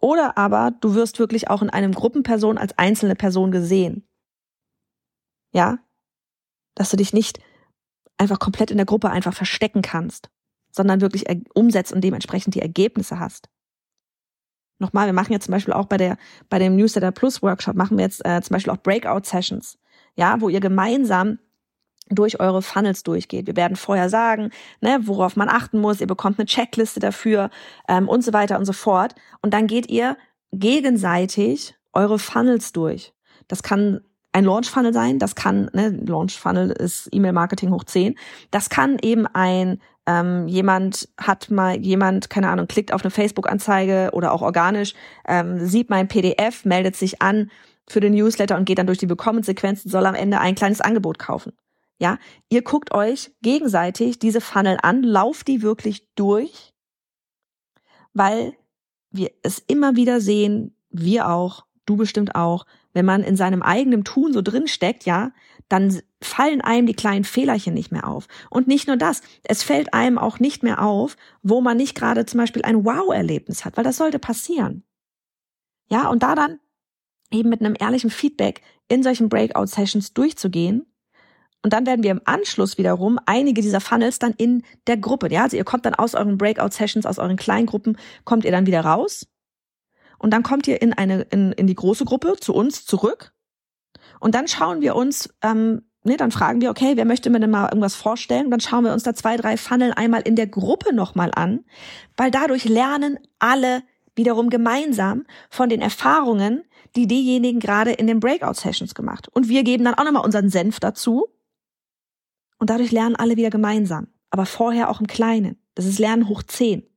Oder 0.01 0.37
aber 0.37 0.71
du 0.81 0.95
wirst 0.95 1.19
wirklich 1.19 1.49
auch 1.49 1.61
in 1.61 1.69
einem 1.69 1.93
Gruppenperson 1.93 2.57
als 2.57 2.77
einzelne 2.77 3.15
Person 3.15 3.51
gesehen. 3.51 4.07
Ja? 5.53 5.79
Dass 6.75 6.89
du 6.89 6.97
dich 6.97 7.13
nicht 7.13 7.39
einfach 8.17 8.39
komplett 8.39 8.71
in 8.71 8.77
der 8.77 8.85
Gruppe 8.85 9.09
einfach 9.09 9.33
verstecken 9.33 9.81
kannst, 9.81 10.29
sondern 10.71 11.01
wirklich 11.01 11.25
umsetzt 11.53 11.93
und 11.93 12.03
dementsprechend 12.03 12.55
die 12.55 12.61
Ergebnisse 12.61 13.19
hast. 13.19 13.49
Nochmal, 14.79 15.05
wir 15.05 15.13
machen 15.13 15.33
jetzt 15.33 15.45
zum 15.45 15.51
Beispiel 15.51 15.75
auch 15.75 15.85
bei 15.85 15.97
der, 15.97 16.17
bei 16.49 16.57
dem 16.57 16.75
Newsletter 16.75 17.11
Plus 17.11 17.43
Workshop 17.43 17.75
machen 17.75 17.97
wir 17.97 18.05
jetzt 18.05 18.25
äh, 18.25 18.41
zum 18.41 18.55
Beispiel 18.55 18.73
auch 18.73 18.81
Breakout 18.81 19.25
Sessions. 19.25 19.77
Ja, 20.15 20.41
wo 20.41 20.49
ihr 20.49 20.59
gemeinsam 20.59 21.37
durch 22.11 22.39
eure 22.39 22.61
Funnels 22.61 23.03
durchgeht. 23.03 23.47
Wir 23.47 23.55
werden 23.55 23.75
vorher 23.75 24.09
sagen, 24.09 24.51
ne, 24.81 24.99
worauf 25.03 25.35
man 25.35 25.49
achten 25.49 25.79
muss. 25.79 26.01
Ihr 26.01 26.07
bekommt 26.07 26.39
eine 26.39 26.45
Checkliste 26.45 26.99
dafür 26.99 27.49
ähm, 27.87 28.07
und 28.07 28.23
so 28.23 28.33
weiter 28.33 28.59
und 28.59 28.65
so 28.65 28.73
fort. 28.73 29.15
Und 29.41 29.53
dann 29.53 29.67
geht 29.67 29.89
ihr 29.89 30.17
gegenseitig 30.51 31.75
eure 31.93 32.19
Funnels 32.19 32.73
durch. 32.73 33.13
Das 33.47 33.63
kann 33.63 34.01
ein 34.33 34.45
Launch-Funnel 34.45 34.93
sein, 34.93 35.19
das 35.19 35.35
kann, 35.35 35.69
ne, 35.73 35.89
Launch-Funnel 35.89 36.71
ist 36.71 37.09
E-Mail-Marketing 37.11 37.71
hoch 37.71 37.83
10. 37.83 38.15
Das 38.49 38.69
kann 38.69 38.97
eben 39.01 39.27
ein, 39.27 39.81
ähm, 40.05 40.47
jemand 40.47 41.09
hat 41.17 41.51
mal, 41.51 41.77
jemand, 41.77 42.29
keine 42.29 42.49
Ahnung, 42.49 42.67
klickt 42.67 42.93
auf 42.93 43.03
eine 43.03 43.11
Facebook-Anzeige 43.11 44.11
oder 44.13 44.31
auch 44.31 44.41
organisch, 44.41 44.93
ähm, 45.27 45.65
sieht 45.65 45.89
mein 45.89 46.07
PDF, 46.07 46.63
meldet 46.63 46.95
sich 46.95 47.21
an, 47.21 47.49
für 47.91 47.99
den 47.99 48.13
Newsletter 48.13 48.57
und 48.57 48.65
geht 48.65 48.77
dann 48.77 48.87
durch 48.87 48.99
die 48.99 49.09
Willkommensequenzen, 49.09 49.91
soll 49.91 50.05
am 50.05 50.15
Ende 50.15 50.39
ein 50.39 50.55
kleines 50.55 50.81
Angebot 50.81 51.19
kaufen. 51.19 51.53
Ja, 52.01 52.17
ihr 52.49 52.63
guckt 52.63 52.95
euch 52.95 53.31
gegenseitig 53.43 54.17
diese 54.17 54.41
Funnel 54.41 54.79
an, 54.81 55.03
lauft 55.03 55.47
die 55.47 55.61
wirklich 55.61 56.07
durch, 56.15 56.73
weil 58.13 58.57
wir 59.11 59.29
es 59.43 59.59
immer 59.59 59.95
wieder 59.95 60.19
sehen, 60.19 60.75
wir 60.89 61.29
auch, 61.29 61.63
du 61.85 61.97
bestimmt 61.97 62.33
auch, 62.33 62.65
wenn 62.93 63.05
man 63.05 63.21
in 63.21 63.35
seinem 63.35 63.61
eigenen 63.61 64.03
Tun 64.03 64.33
so 64.33 64.41
drin 64.41 64.67
steckt, 64.67 65.05
ja, 65.05 65.31
dann 65.69 66.01
fallen 66.23 66.61
einem 66.61 66.87
die 66.87 66.95
kleinen 66.95 67.23
Fehlerchen 67.23 67.75
nicht 67.75 67.91
mehr 67.91 68.07
auf. 68.07 68.27
Und 68.49 68.67
nicht 68.67 68.87
nur 68.87 68.97
das, 68.97 69.21
es 69.43 69.61
fällt 69.61 69.93
einem 69.93 70.17
auch 70.17 70.39
nicht 70.39 70.63
mehr 70.63 70.81
auf, 70.81 71.17
wo 71.43 71.61
man 71.61 71.77
nicht 71.77 71.93
gerade 71.93 72.25
zum 72.25 72.39
Beispiel 72.39 72.63
ein 72.63 72.83
Wow-Erlebnis 72.83 73.63
hat, 73.63 73.77
weil 73.77 73.83
das 73.83 73.97
sollte 73.97 74.17
passieren. 74.17 74.83
Ja, 75.87 76.09
und 76.09 76.23
da 76.23 76.33
dann 76.33 76.59
eben 77.31 77.49
mit 77.49 77.61
einem 77.61 77.75
ehrlichen 77.79 78.09
Feedback 78.09 78.63
in 78.87 79.03
solchen 79.03 79.29
Breakout-Sessions 79.29 80.15
durchzugehen. 80.15 80.87
Und 81.63 81.73
dann 81.73 81.85
werden 81.85 82.03
wir 82.03 82.11
im 82.11 82.21
Anschluss 82.25 82.77
wiederum 82.77 83.19
einige 83.25 83.61
dieser 83.61 83.81
Funnels 83.81 84.19
dann 84.19 84.33
in 84.33 84.63
der 84.87 84.97
Gruppe, 84.97 85.31
ja, 85.31 85.43
also 85.43 85.57
ihr 85.57 85.63
kommt 85.63 85.85
dann 85.85 85.93
aus 85.93 86.15
euren 86.15 86.37
Breakout-Sessions, 86.37 87.05
aus 87.05 87.19
euren 87.19 87.37
Kleingruppen, 87.37 87.97
kommt 88.25 88.45
ihr 88.45 88.51
dann 88.51 88.65
wieder 88.65 88.81
raus. 88.81 89.27
Und 90.17 90.31
dann 90.31 90.43
kommt 90.43 90.67
ihr 90.67 90.81
in 90.81 90.93
eine, 90.93 91.21
in, 91.31 91.51
in 91.51 91.67
die 91.67 91.75
große 91.75 92.05
Gruppe 92.05 92.35
zu 92.39 92.53
uns 92.53 92.85
zurück. 92.85 93.33
Und 94.19 94.35
dann 94.35 94.47
schauen 94.47 94.81
wir 94.81 94.95
uns, 94.95 95.33
ähm, 95.41 95.83
ne, 96.03 96.17
dann 96.17 96.31
fragen 96.31 96.61
wir, 96.61 96.69
okay, 96.69 96.93
wer 96.95 97.05
möchte 97.05 97.29
mir 97.29 97.39
denn 97.39 97.49
mal 97.49 97.65
irgendwas 97.65 97.95
vorstellen? 97.95 98.45
Und 98.45 98.51
dann 98.51 98.59
schauen 98.59 98.83
wir 98.83 98.93
uns 98.93 99.03
da 99.03 99.13
zwei, 99.13 99.37
drei 99.37 99.57
Funnel 99.57 99.93
einmal 99.95 100.21
in 100.21 100.35
der 100.35 100.47
Gruppe 100.47 100.93
nochmal 100.93 101.31
an, 101.33 101.65
weil 102.17 102.31
dadurch 102.31 102.65
lernen 102.65 103.19
alle 103.39 103.83
wiederum 104.15 104.49
gemeinsam 104.49 105.25
von 105.49 105.69
den 105.69 105.81
Erfahrungen, 105.81 106.63
die 106.95 107.07
diejenigen 107.07 107.59
gerade 107.59 107.91
in 107.91 108.07
den 108.07 108.19
Breakout-Sessions 108.19 108.93
gemacht. 108.95 109.27
Und 109.29 109.47
wir 109.47 109.63
geben 109.63 109.85
dann 109.85 109.93
auch 109.93 110.03
nochmal 110.03 110.25
unseren 110.25 110.49
Senf 110.49 110.79
dazu. 110.79 111.27
Und 112.61 112.69
dadurch 112.69 112.91
lernen 112.91 113.15
alle 113.15 113.37
wieder 113.37 113.49
gemeinsam. 113.49 114.07
Aber 114.29 114.45
vorher 114.45 114.91
auch 114.91 114.99
im 114.99 115.07
Kleinen. 115.07 115.59
Das 115.73 115.85
ist 115.85 115.97
Lernen 115.97 116.29
hoch 116.29 116.43
zehn. 116.43 116.87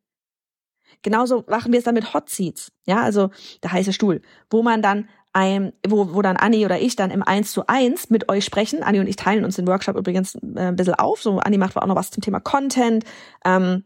Genauso 1.00 1.42
machen 1.48 1.72
wir 1.72 1.78
es 1.78 1.86
dann 1.86 1.94
mit 1.94 2.12
Hot 2.12 2.28
Seats. 2.28 2.70
Ja, 2.84 3.00
also 3.00 3.30
der 3.62 3.72
heiße 3.72 3.94
Stuhl, 3.94 4.20
wo 4.50 4.62
man 4.62 4.82
dann 4.82 5.08
ein, 5.32 5.72
wo, 5.86 6.12
wo 6.14 6.20
dann 6.20 6.36
Anni 6.36 6.66
oder 6.66 6.78
ich 6.80 6.96
dann 6.96 7.10
im 7.10 7.22
Eins 7.22 7.50
zu 7.52 7.66
eins 7.66 8.10
mit 8.10 8.28
euch 8.28 8.44
sprechen. 8.44 8.82
Anni 8.82 9.00
und 9.00 9.06
ich 9.06 9.16
teilen 9.16 9.42
uns 9.42 9.56
den 9.56 9.66
Workshop 9.66 9.96
übrigens 9.96 10.34
äh, 10.34 10.68
ein 10.68 10.76
bisschen 10.76 10.96
auf. 10.96 11.22
So, 11.22 11.38
Anni 11.38 11.56
macht 11.56 11.78
auch 11.78 11.86
noch 11.86 11.96
was 11.96 12.10
zum 12.10 12.22
Thema 12.22 12.40
Content. 12.40 13.04
Ähm, 13.42 13.84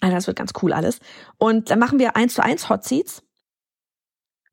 also 0.00 0.14
das 0.14 0.26
wird 0.26 0.36
ganz 0.36 0.52
cool 0.62 0.74
alles. 0.74 1.00
Und 1.38 1.70
dann 1.70 1.78
machen 1.78 1.98
wir 1.98 2.16
eins 2.16 2.34
zu 2.34 2.44
eins 2.44 2.68
Hot 2.68 2.84
Seats. 2.84 3.22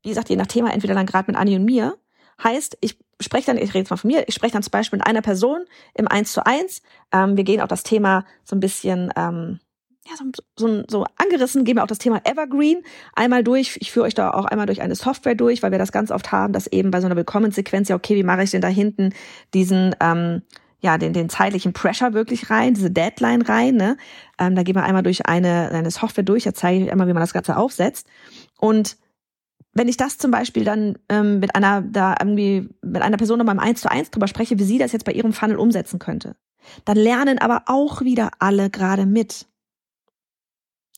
Wie 0.02 0.08
gesagt, 0.08 0.30
je 0.30 0.36
nach 0.36 0.46
Thema, 0.46 0.72
entweder 0.72 0.94
dann 0.94 1.04
gerade 1.04 1.30
mit 1.30 1.38
Anni 1.38 1.54
und 1.54 1.66
mir. 1.66 1.98
Heißt, 2.42 2.78
ich 2.80 2.98
spreche 3.20 3.46
dann, 3.46 3.56
ich 3.56 3.70
rede 3.70 3.78
jetzt 3.78 3.90
mal 3.90 3.96
von 3.96 4.08
mir, 4.08 4.28
ich 4.28 4.34
spreche 4.34 4.52
dann 4.52 4.62
zum 4.62 4.70
Beispiel 4.70 4.98
mit 4.98 5.06
einer 5.06 5.22
Person 5.22 5.64
im 5.94 6.08
eins 6.08 6.32
zu 6.32 6.44
eins. 6.44 6.82
Ähm, 7.12 7.36
wir 7.36 7.44
gehen 7.44 7.60
auch 7.60 7.68
das 7.68 7.82
Thema 7.82 8.24
so 8.44 8.56
ein 8.56 8.60
bisschen, 8.60 9.12
ähm, 9.16 9.60
ja, 10.06 10.16
so, 10.16 10.24
so, 10.56 10.84
so 10.88 11.06
angerissen, 11.16 11.64
gehen 11.64 11.76
wir 11.76 11.82
auch 11.82 11.88
das 11.88 11.98
Thema 11.98 12.20
Evergreen 12.24 12.82
einmal 13.14 13.42
durch. 13.42 13.76
Ich 13.80 13.90
führe 13.90 14.06
euch 14.06 14.14
da 14.14 14.30
auch 14.30 14.44
einmal 14.44 14.66
durch 14.66 14.82
eine 14.82 14.94
Software 14.94 15.34
durch, 15.34 15.62
weil 15.62 15.72
wir 15.72 15.78
das 15.78 15.92
ganz 15.92 16.10
oft 16.10 16.30
haben, 16.30 16.52
dass 16.52 16.66
eben 16.66 16.90
bei 16.90 17.00
so 17.00 17.06
einer 17.06 17.16
Willkommenssequenz, 17.16 17.88
ja, 17.88 17.96
okay, 17.96 18.14
wie 18.14 18.22
mache 18.22 18.42
ich 18.42 18.50
denn 18.50 18.60
da 18.60 18.68
hinten 18.68 19.12
diesen, 19.54 19.96
ähm, 20.00 20.42
ja, 20.80 20.98
den, 20.98 21.12
den 21.12 21.28
zeitlichen 21.28 21.72
Pressure 21.72 22.12
wirklich 22.12 22.50
rein, 22.50 22.74
diese 22.74 22.90
Deadline 22.90 23.42
rein. 23.42 23.74
Ne? 23.74 23.96
Ähm, 24.38 24.54
da 24.54 24.62
gehen 24.62 24.76
wir 24.76 24.84
einmal 24.84 25.02
durch 25.02 25.26
eine, 25.26 25.70
eine 25.70 25.90
Software 25.90 26.22
durch, 26.22 26.44
da 26.44 26.54
zeige 26.54 26.78
ich 26.78 26.84
euch 26.84 26.92
einmal, 26.92 27.08
wie 27.08 27.14
man 27.14 27.22
das 27.22 27.32
Ganze 27.32 27.56
aufsetzt. 27.56 28.06
Und 28.58 28.96
wenn 29.76 29.88
ich 29.88 29.98
das 29.98 30.16
zum 30.16 30.30
Beispiel 30.30 30.64
dann 30.64 30.96
ähm, 31.10 31.38
mit 31.38 31.54
einer 31.54 31.82
da 31.82 32.14
irgendwie 32.18 32.70
mit 32.82 33.02
einer 33.02 33.18
Person 33.18 33.38
nochmal 33.38 33.56
im 33.56 33.60
Eins 33.60 33.82
zu 33.82 33.90
eins 33.90 34.10
drüber 34.10 34.26
spreche, 34.26 34.58
wie 34.58 34.64
sie 34.64 34.78
das 34.78 34.92
jetzt 34.92 35.04
bei 35.04 35.12
ihrem 35.12 35.34
Funnel 35.34 35.56
umsetzen 35.56 35.98
könnte, 35.98 36.34
dann 36.86 36.96
lernen 36.96 37.38
aber 37.38 37.64
auch 37.66 38.00
wieder 38.00 38.30
alle 38.38 38.70
gerade 38.70 39.04
mit. 39.04 39.46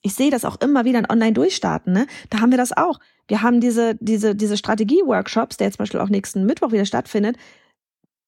Ich 0.02 0.14
sehe 0.14 0.30
das 0.30 0.44
auch 0.44 0.60
immer 0.60 0.84
wieder 0.84 1.00
in 1.00 1.10
Online-Durchstarten, 1.10 1.92
ne? 1.92 2.06
Da 2.30 2.40
haben 2.40 2.52
wir 2.52 2.58
das 2.58 2.76
auch. 2.76 3.00
Wir 3.26 3.42
haben 3.42 3.60
diese, 3.60 3.96
diese, 3.96 4.36
diese 4.36 4.56
Strategie-Workshops, 4.56 5.56
der 5.56 5.66
jetzt 5.66 5.76
zum 5.76 5.82
Beispiel 5.82 6.00
auch 6.00 6.08
nächsten 6.08 6.46
Mittwoch 6.46 6.70
wieder 6.70 6.86
stattfindet, 6.86 7.36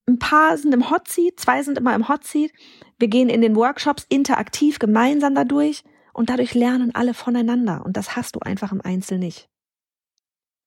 ein 0.09 0.19
paar 0.19 0.59
sind 0.59 0.75
im 0.75 0.91
Hot 0.91 1.07
Seat, 1.07 1.39
zwei 1.39 1.63
sind 1.63 1.79
immer 1.79 1.95
im 1.95 2.09
Hot 2.09 2.25
Seat. 2.25 2.51
Wir 2.99 3.07
gehen 3.07 3.29
in 3.29 3.41
den 3.41 3.55
Workshops 3.55 4.05
interaktiv 4.09 4.81
gemeinsam 4.81 5.37
dadurch 5.37 5.85
und 6.13 6.29
dadurch 6.29 6.55
lernen 6.55 6.93
alle 6.93 7.15
voneinander. 7.15 7.85
Und 7.85 7.97
das 7.97 8.17
hast 8.17 8.35
du 8.35 8.41
einfach 8.41 8.73
im 8.73 8.81
Einzel 8.81 9.19
nicht. 9.19 9.50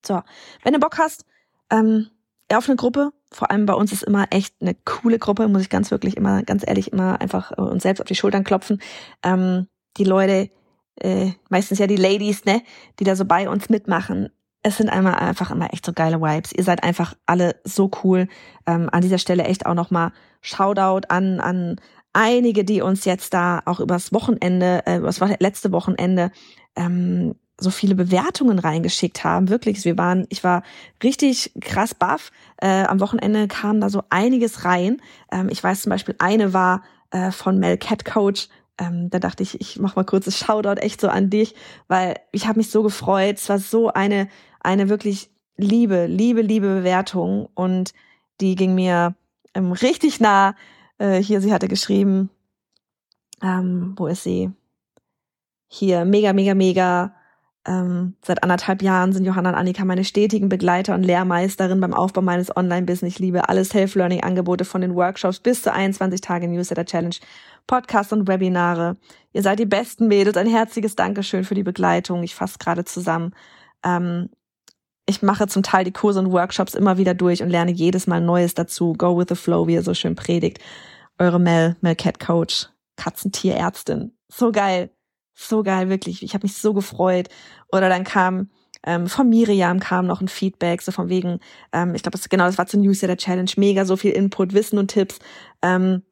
So, 0.06 0.22
wenn 0.64 0.74
du 0.74 0.80
Bock 0.80 0.98
hast, 0.98 1.26
ähm, 1.70 2.08
auf 2.52 2.68
eine 2.68 2.76
Gruppe, 2.76 3.12
vor 3.32 3.50
allem 3.50 3.66
bei 3.66 3.74
uns 3.74 3.92
ist 3.92 4.04
immer 4.04 4.28
echt 4.30 4.56
eine 4.62 4.76
coole 4.86 5.18
Gruppe, 5.18 5.48
muss 5.48 5.64
ich 5.64 5.70
ganz 5.70 5.92
wirklich 5.92 6.18
immer, 6.18 6.44
ganz 6.44 6.64
ehrlich, 6.66 6.92
immer 6.92 7.20
einfach 7.20 7.52
äh, 7.52 7.62
uns 7.62 7.84
selbst 7.84 8.02
auf 8.02 8.08
die 8.08 8.16
Schultern 8.16 8.44
klopfen. 8.44 8.82
Ähm, 9.24 9.68
die 9.98 10.04
Leute, 10.04 10.50
äh, 11.00 11.32
meistens 11.50 11.80
ja 11.80 11.88
die 11.88 11.96
Ladies, 11.96 12.46
ne, 12.46 12.62
die 13.00 13.04
da 13.04 13.16
so 13.16 13.26
bei 13.26 13.50
uns 13.50 13.70
mitmachen, 13.70 14.30
es 14.64 14.78
sind 14.78 14.90
einmal 14.90 15.16
einfach 15.16 15.52
immer 15.52 15.74
echt 15.74 15.86
so 15.86 15.92
geile 15.94 16.22
Vibes. 16.22 16.54
Ihr 16.54 16.64
seid 16.64 16.84
einfach 16.84 17.16
alle 17.26 17.56
so 17.66 17.92
cool. 18.04 18.28
Ähm, 18.66 18.90
an 18.92 19.02
dieser 19.02 19.18
Stelle 19.18 19.44
echt 19.44 19.66
auch 19.66 19.74
nochmal 19.74 20.12
Shoutout 20.42 21.08
an, 21.10 21.42
an 21.42 21.76
einige, 22.14 22.64
die 22.64 22.82
uns 22.82 23.04
jetzt 23.04 23.34
da 23.34 23.62
auch 23.66 23.82
übers 23.82 24.14
Wochenende, 24.14 24.84
äh, 24.86 24.98
übers 24.98 25.20
letzte 25.40 25.74
Wochenende 25.74 26.32
ähm, 26.78 27.36
so 27.60 27.70
viele 27.70 27.96
Bewertungen 27.96 28.60
reingeschickt 28.60 29.24
haben. 29.24 29.50
Wirklich, 29.50 29.86
wir 29.86 29.98
waren, 29.98 30.26
ich 30.30 30.44
war 30.44 30.64
richtig 31.04 31.54
krass 31.62 31.94
baff. 31.94 32.32
Äh, 32.58 32.84
am 32.84 33.00
Wochenende 33.00 33.48
kam 33.48 33.80
da 33.80 33.90
so 33.90 34.04
einiges 34.10 34.66
rein. 34.66 35.02
Ähm, 35.32 35.50
ich 35.50 35.64
weiß 35.64 35.84
zum 35.84 35.92
Beispiel, 35.92 36.16
eine 36.20 36.54
war 36.54 36.84
äh, 37.12 37.32
von 37.32 37.60
Mel 37.60 37.78
Cat 37.78 38.06
Coach. 38.06 38.50
Ähm, 38.80 39.10
da 39.12 39.20
dachte 39.20 39.44
ich, 39.44 39.62
ich 39.62 39.80
mach 39.80 39.96
mal 39.96 40.04
kurzes 40.04 40.38
Shoutout 40.40 40.82
echt 40.82 41.00
so 41.00 41.08
an 41.08 41.30
dich, 41.30 41.54
weil 41.88 42.16
ich 42.32 42.48
habe 42.48 42.58
mich 42.58 42.72
so 42.72 42.82
gefreut. 42.82 43.38
Es 43.38 43.50
war 43.50 43.60
so 43.60 43.94
eine 43.94 44.28
eine 44.64 44.90
wirklich 44.90 45.30
liebe, 45.58 46.08
liebe, 46.08 46.42
liebe 46.42 46.68
Bewertung 46.68 47.50
und 47.54 47.94
die 48.42 48.56
ging 48.56 48.74
mir 48.74 49.16
ähm, 49.54 49.72
richtig 49.72 50.20
nah. 50.20 50.56
Äh, 50.98 51.22
hier, 51.22 51.42
sie 51.42 51.54
hatte 51.54 51.68
geschrieben, 51.68 52.30
ähm, 53.42 53.94
wo 53.98 54.08
ist 54.08 54.24
sie? 54.24 54.52
Hier, 55.68 56.06
mega, 56.06 56.34
mega, 56.34 56.54
mega. 56.54 57.16
Ähm, 57.66 58.16
seit 58.22 58.44
anderthalb 58.44 58.82
Jahren 58.82 59.14
sind 59.14 59.24
Johanna 59.24 59.50
und 59.50 59.56
Annika 59.56 59.86
meine 59.86 60.04
stetigen 60.04 60.50
Begleiter 60.50 60.96
und 60.96 61.04
Lehrmeisterin 61.04 61.80
beim 61.80 61.94
Aufbau 61.94 62.22
meines 62.22 62.56
Online-Business. 62.56 63.14
Ich 63.14 63.20
liebe 63.20 63.48
alle 63.48 63.64
Self-Learning-Angebote 63.64 64.66
von 64.66 64.82
den 64.82 64.96
Workshops 64.96 65.40
bis 65.40 65.62
zu 65.62 65.72
21 65.72 66.20
Tage 66.20 66.48
Newsletter 66.48 66.86
Challenge, 66.86 67.16
Podcasts 67.66 68.12
und 68.12 68.28
Webinare. 68.28 68.98
Ihr 69.32 69.44
seid 69.44 69.60
die 69.60 69.66
besten 69.66 70.08
Mädels. 70.08 70.36
Ein 70.36 70.48
herzliches 70.48 70.96
Dankeschön 70.96 71.46
für 71.46 71.56
die 71.56 71.64
Begleitung. 71.64 72.24
Ich 72.24 72.36
fasse 72.36 72.58
gerade 72.60 72.84
zusammen. 72.84 73.34
Ähm, 73.86 74.30
ich 75.06 75.22
mache 75.22 75.48
zum 75.48 75.64
Teil 75.64 75.86
die 75.86 75.92
Kurse 75.92 76.20
und 76.20 76.32
Workshops 76.32 76.74
immer 76.74 76.98
wieder 76.98 77.14
durch 77.14 77.44
und 77.44 77.50
lerne 77.50 77.72
jedes 77.72 78.08
Mal 78.08 78.20
Neues 78.20 78.56
dazu. 78.56 78.94
Go 78.94 79.18
with 79.18 79.28
the 79.30 79.36
flow, 79.36 79.68
wie 79.68 79.76
ihr 79.76 79.84
so 79.84 79.94
schön 79.94 80.16
predigt. 80.16 80.60
Eure 81.18 81.40
Mel, 81.40 81.78
Mel 81.82 81.96
Cat 81.96 82.20
Coach, 82.20 82.68
Katzentierärztin. 82.98 84.18
So 84.30 84.52
geil. 84.52 84.93
So 85.36 85.64
geil, 85.64 85.90
wirklich. 85.90 86.24
Ich 86.24 86.34
habe 86.34 86.46
mich 86.46 86.56
so 86.58 86.74
gefreut. 86.74 87.30
Oder 87.72 87.90
dann 87.90 88.04
kam 88.04 88.50
ähm, 88.86 89.08
von 89.08 89.30
Miriam 89.30 89.80
kam 89.80 90.08
noch 90.08 90.22
ein 90.22 90.28
Feedback, 90.28 90.82
so 90.82 90.92
von 90.92 91.10
wegen, 91.10 91.40
ähm, 91.72 91.96
ich 91.96 92.04
glaube, 92.04 92.18
das, 92.18 92.28
genau, 92.30 92.46
das 92.46 92.58
war 92.58 92.68
zur 92.68 92.82
Newsletter 92.82 93.16
Challenge, 93.18 93.50
mega 93.56 93.86
so 93.86 93.96
viel 93.96 94.12
Input, 94.12 94.54
Wissen 94.54 94.78
und 94.78 94.90
Tipps. 94.90 95.20
Ähm, 95.62 96.04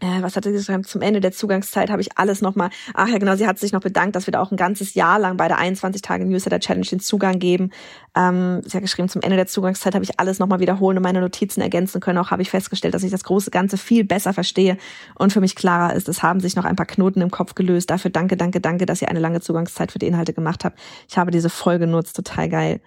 äh, 0.00 0.22
was 0.22 0.36
hat 0.36 0.44
sie 0.44 0.52
geschrieben? 0.52 0.84
Zum 0.84 1.02
Ende 1.02 1.20
der 1.20 1.32
Zugangszeit 1.32 1.90
habe 1.90 2.00
ich 2.00 2.16
alles 2.18 2.40
nochmal. 2.40 2.70
Ach 2.94 3.08
ja, 3.08 3.18
genau, 3.18 3.34
sie 3.34 3.46
hat 3.46 3.58
sich 3.58 3.72
noch 3.72 3.80
bedankt, 3.80 4.14
dass 4.14 4.26
wir 4.26 4.32
da 4.32 4.40
auch 4.40 4.52
ein 4.52 4.56
ganzes 4.56 4.94
Jahr 4.94 5.18
lang 5.18 5.36
bei 5.36 5.48
der 5.48 5.58
21 5.58 6.02
Tage 6.02 6.24
Newsletter 6.24 6.60
Challenge 6.60 6.86
den 6.86 7.00
Zugang 7.00 7.40
geben. 7.40 7.70
Ähm, 8.14 8.62
sie 8.64 8.76
hat 8.76 8.82
geschrieben, 8.82 9.08
zum 9.08 9.22
Ende 9.22 9.36
der 9.36 9.48
Zugangszeit 9.48 9.94
habe 9.94 10.04
ich 10.04 10.20
alles 10.20 10.38
nochmal 10.38 10.60
wiederholen 10.60 10.98
und 10.98 11.02
meine 11.02 11.20
Notizen 11.20 11.60
ergänzen 11.60 12.00
können. 12.00 12.18
Auch 12.18 12.30
habe 12.30 12.42
ich 12.42 12.50
festgestellt, 12.50 12.94
dass 12.94 13.02
ich 13.02 13.10
das 13.10 13.24
große 13.24 13.50
Ganze 13.50 13.76
viel 13.76 14.04
besser 14.04 14.32
verstehe 14.32 14.76
und 15.16 15.32
für 15.32 15.40
mich 15.40 15.56
klarer 15.56 15.94
ist. 15.94 16.08
Es 16.08 16.22
haben 16.22 16.38
sich 16.38 16.54
noch 16.54 16.64
ein 16.64 16.76
paar 16.76 16.86
Knoten 16.86 17.20
im 17.20 17.32
Kopf 17.32 17.56
gelöst. 17.56 17.90
Dafür 17.90 18.12
danke, 18.12 18.36
danke, 18.36 18.60
danke, 18.60 18.86
dass 18.86 19.02
ihr 19.02 19.08
eine 19.08 19.20
lange 19.20 19.40
Zugangszeit 19.40 19.90
für 19.90 19.98
die 19.98 20.06
Inhalte 20.06 20.32
gemacht 20.32 20.64
habt. 20.64 20.78
Ich 21.08 21.18
habe 21.18 21.32
diese 21.32 21.50
voll 21.50 21.80
genutzt, 21.80 22.14
total 22.14 22.48
geil. 22.48 22.80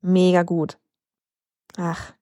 Mega 0.00 0.42
gut. 0.42 0.78
Ach. 1.76 2.14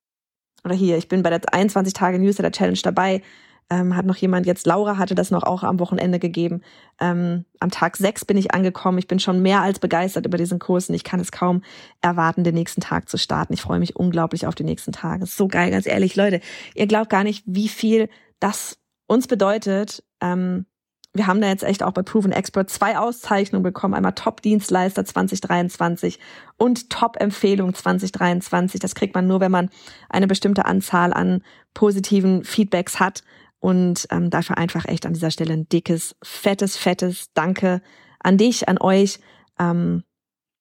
Oder 0.65 0.75
hier, 0.75 0.97
ich 0.99 1.09
bin 1.09 1.23
bei 1.23 1.31
der 1.31 1.41
21 1.53 1.95
Tage 1.95 2.19
Newsletter 2.19 2.51
Challenge 2.51 2.81
dabei 2.83 3.23
ähm, 3.71 3.97
hat 3.97 4.07
noch 4.07 4.17
jemand 4.17 4.47
jetzt, 4.47 4.67
Laura 4.67 4.97
hatte 4.97 5.15
das 5.15 5.31
noch 5.31 5.43
auch 5.43 5.63
am 5.63 5.79
Wochenende 5.79 6.19
gegeben. 6.19 6.63
Ähm, 7.01 7.45
am 7.61 7.71
Tag 7.71 7.97
sechs 7.97 8.25
bin 8.25 8.37
ich 8.37 8.55
angekommen. 8.55 8.99
Ich 8.99 9.09
bin 9.09 9.21
schon 9.21 9.43
mehr 9.43 9.61
als 9.61 9.79
begeistert 9.79 10.27
über 10.27 10.39
diesen 10.39 10.59
Kurs 10.59 10.89
und 10.89 10.95
ich 10.95 11.05
kann 11.05 11.21
es 11.21 11.33
kaum 11.33 11.63
erwarten, 12.01 12.45
den 12.45 12.55
nächsten 12.55 12.81
Tag 12.81 13.09
zu 13.09 13.19
starten. 13.19 13.53
Ich 13.53 13.63
freue 13.63 13.79
mich 13.79 13.97
unglaublich 13.97 14.47
auf 14.47 14.55
die 14.55 14.65
nächsten 14.65 14.93
Tage. 14.93 15.25
Ist 15.25 15.37
so 15.37 15.49
geil, 15.49 15.71
ganz 15.71 15.87
ehrlich, 15.87 16.17
Leute. 16.17 16.41
Ihr 16.75 16.87
glaubt 16.87 17.11
gar 17.11 17.25
nicht, 17.25 17.45
wie 17.47 17.69
viel 17.69 18.09
das 18.41 18.79
uns 19.07 19.27
bedeutet, 19.27 20.03
ähm, 20.21 20.67
wir 21.15 21.27
haben 21.27 21.41
da 21.41 21.49
jetzt 21.49 21.65
echt 21.65 21.83
auch 21.83 21.93
bei 21.93 22.03
Proven 22.03 22.33
Expert 22.33 22.71
zwei 22.71 22.99
Auszeichnungen 22.99 23.63
bekommen. 23.63 23.95
Einmal 23.95 24.13
Top-Dienstleister 24.13 25.05
2023 25.05 26.19
und 26.57 26.91
Top-Empfehlung 26.91 27.75
2023. 27.75 28.79
Das 28.79 28.95
kriegt 28.95 29.15
man 29.15 29.27
nur, 29.27 29.41
wenn 29.41 29.51
man 29.51 29.71
eine 30.09 30.27
bestimmte 30.27 30.67
Anzahl 30.67 31.13
an 31.13 31.43
positiven 31.75 32.45
Feedbacks 32.45 33.01
hat. 33.01 33.25
Und 33.61 34.07
ähm, 34.11 34.31
dafür 34.31 34.57
einfach 34.57 34.85
echt 34.87 35.05
an 35.05 35.15
dieser 35.15 35.31
Stelle 35.31 35.53
ein 35.53 35.69
dickes, 35.69 36.15
fettes, 36.23 36.77
fettes 36.77 37.33
Danke 37.35 37.83
an 38.21 38.39
dich, 38.39 38.69
an 38.69 38.79
euch. 38.79 39.19
Ähm, 39.59 40.05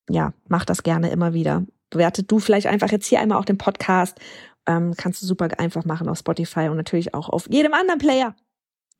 ja, 0.09 0.33
mach 0.47 0.65
das 0.65 0.83
gerne 0.83 1.09
immer 1.09 1.33
wieder. 1.33 1.65
Bewertet 1.89 2.31
du 2.31 2.39
vielleicht 2.39 2.67
einfach 2.67 2.91
jetzt 2.91 3.07
hier 3.07 3.19
einmal 3.19 3.37
auch 3.37 3.45
den 3.45 3.57
Podcast. 3.57 4.19
Ähm, 4.65 4.93
kannst 4.97 5.21
du 5.21 5.25
super 5.25 5.47
einfach 5.57 5.85
machen 5.85 6.09
auf 6.09 6.19
Spotify 6.19 6.69
und 6.69 6.77
natürlich 6.77 7.13
auch 7.13 7.29
auf 7.29 7.47
jedem 7.49 7.73
anderen 7.73 7.99
Player. 7.99 8.35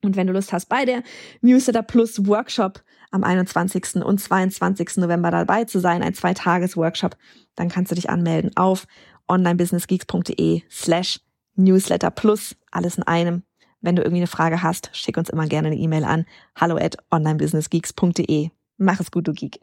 Und 0.03 0.15
wenn 0.15 0.27
du 0.27 0.33
Lust 0.33 0.53
hast, 0.53 0.67
bei 0.69 0.85
der 0.85 1.01
Newsletter 1.41 1.81
Plus 1.81 2.27
Workshop 2.27 2.83
am 3.09 3.23
21. 3.23 3.95
und 3.95 4.19
22. 4.19 4.97
November 4.97 5.31
dabei 5.31 5.63
zu 5.63 5.79
sein, 5.79 6.03
ein 6.03 6.13
Zweitages-Workshop, 6.13 7.17
dann 7.55 7.69
kannst 7.69 7.91
du 7.91 7.95
dich 7.95 8.09
anmelden 8.09 8.51
auf 8.55 8.85
onlinebusinessgeeks.de 9.27 10.61
slash 10.69 11.19
Newsletter 11.55 12.11
Plus, 12.11 12.55
alles 12.71 12.97
in 12.97 13.03
einem. 13.03 13.46
Wenn 13.81 13.95
du 13.95 14.01
irgendwie 14.01 14.19
eine 14.21 14.27
Frage 14.27 14.63
hast, 14.63 14.89
schick 14.93 15.17
uns 15.17 15.29
immer 15.29 15.47
gerne 15.47 15.67
eine 15.67 15.77
E-Mail 15.77 16.03
an 16.03 16.25
hallo 16.55 16.77
at 16.77 16.97
onlinebusinessgeeks.de. 17.11 18.49
Mach 18.77 18.99
es 18.99 19.11
gut, 19.11 19.27
du 19.27 19.33
Geek. 19.33 19.59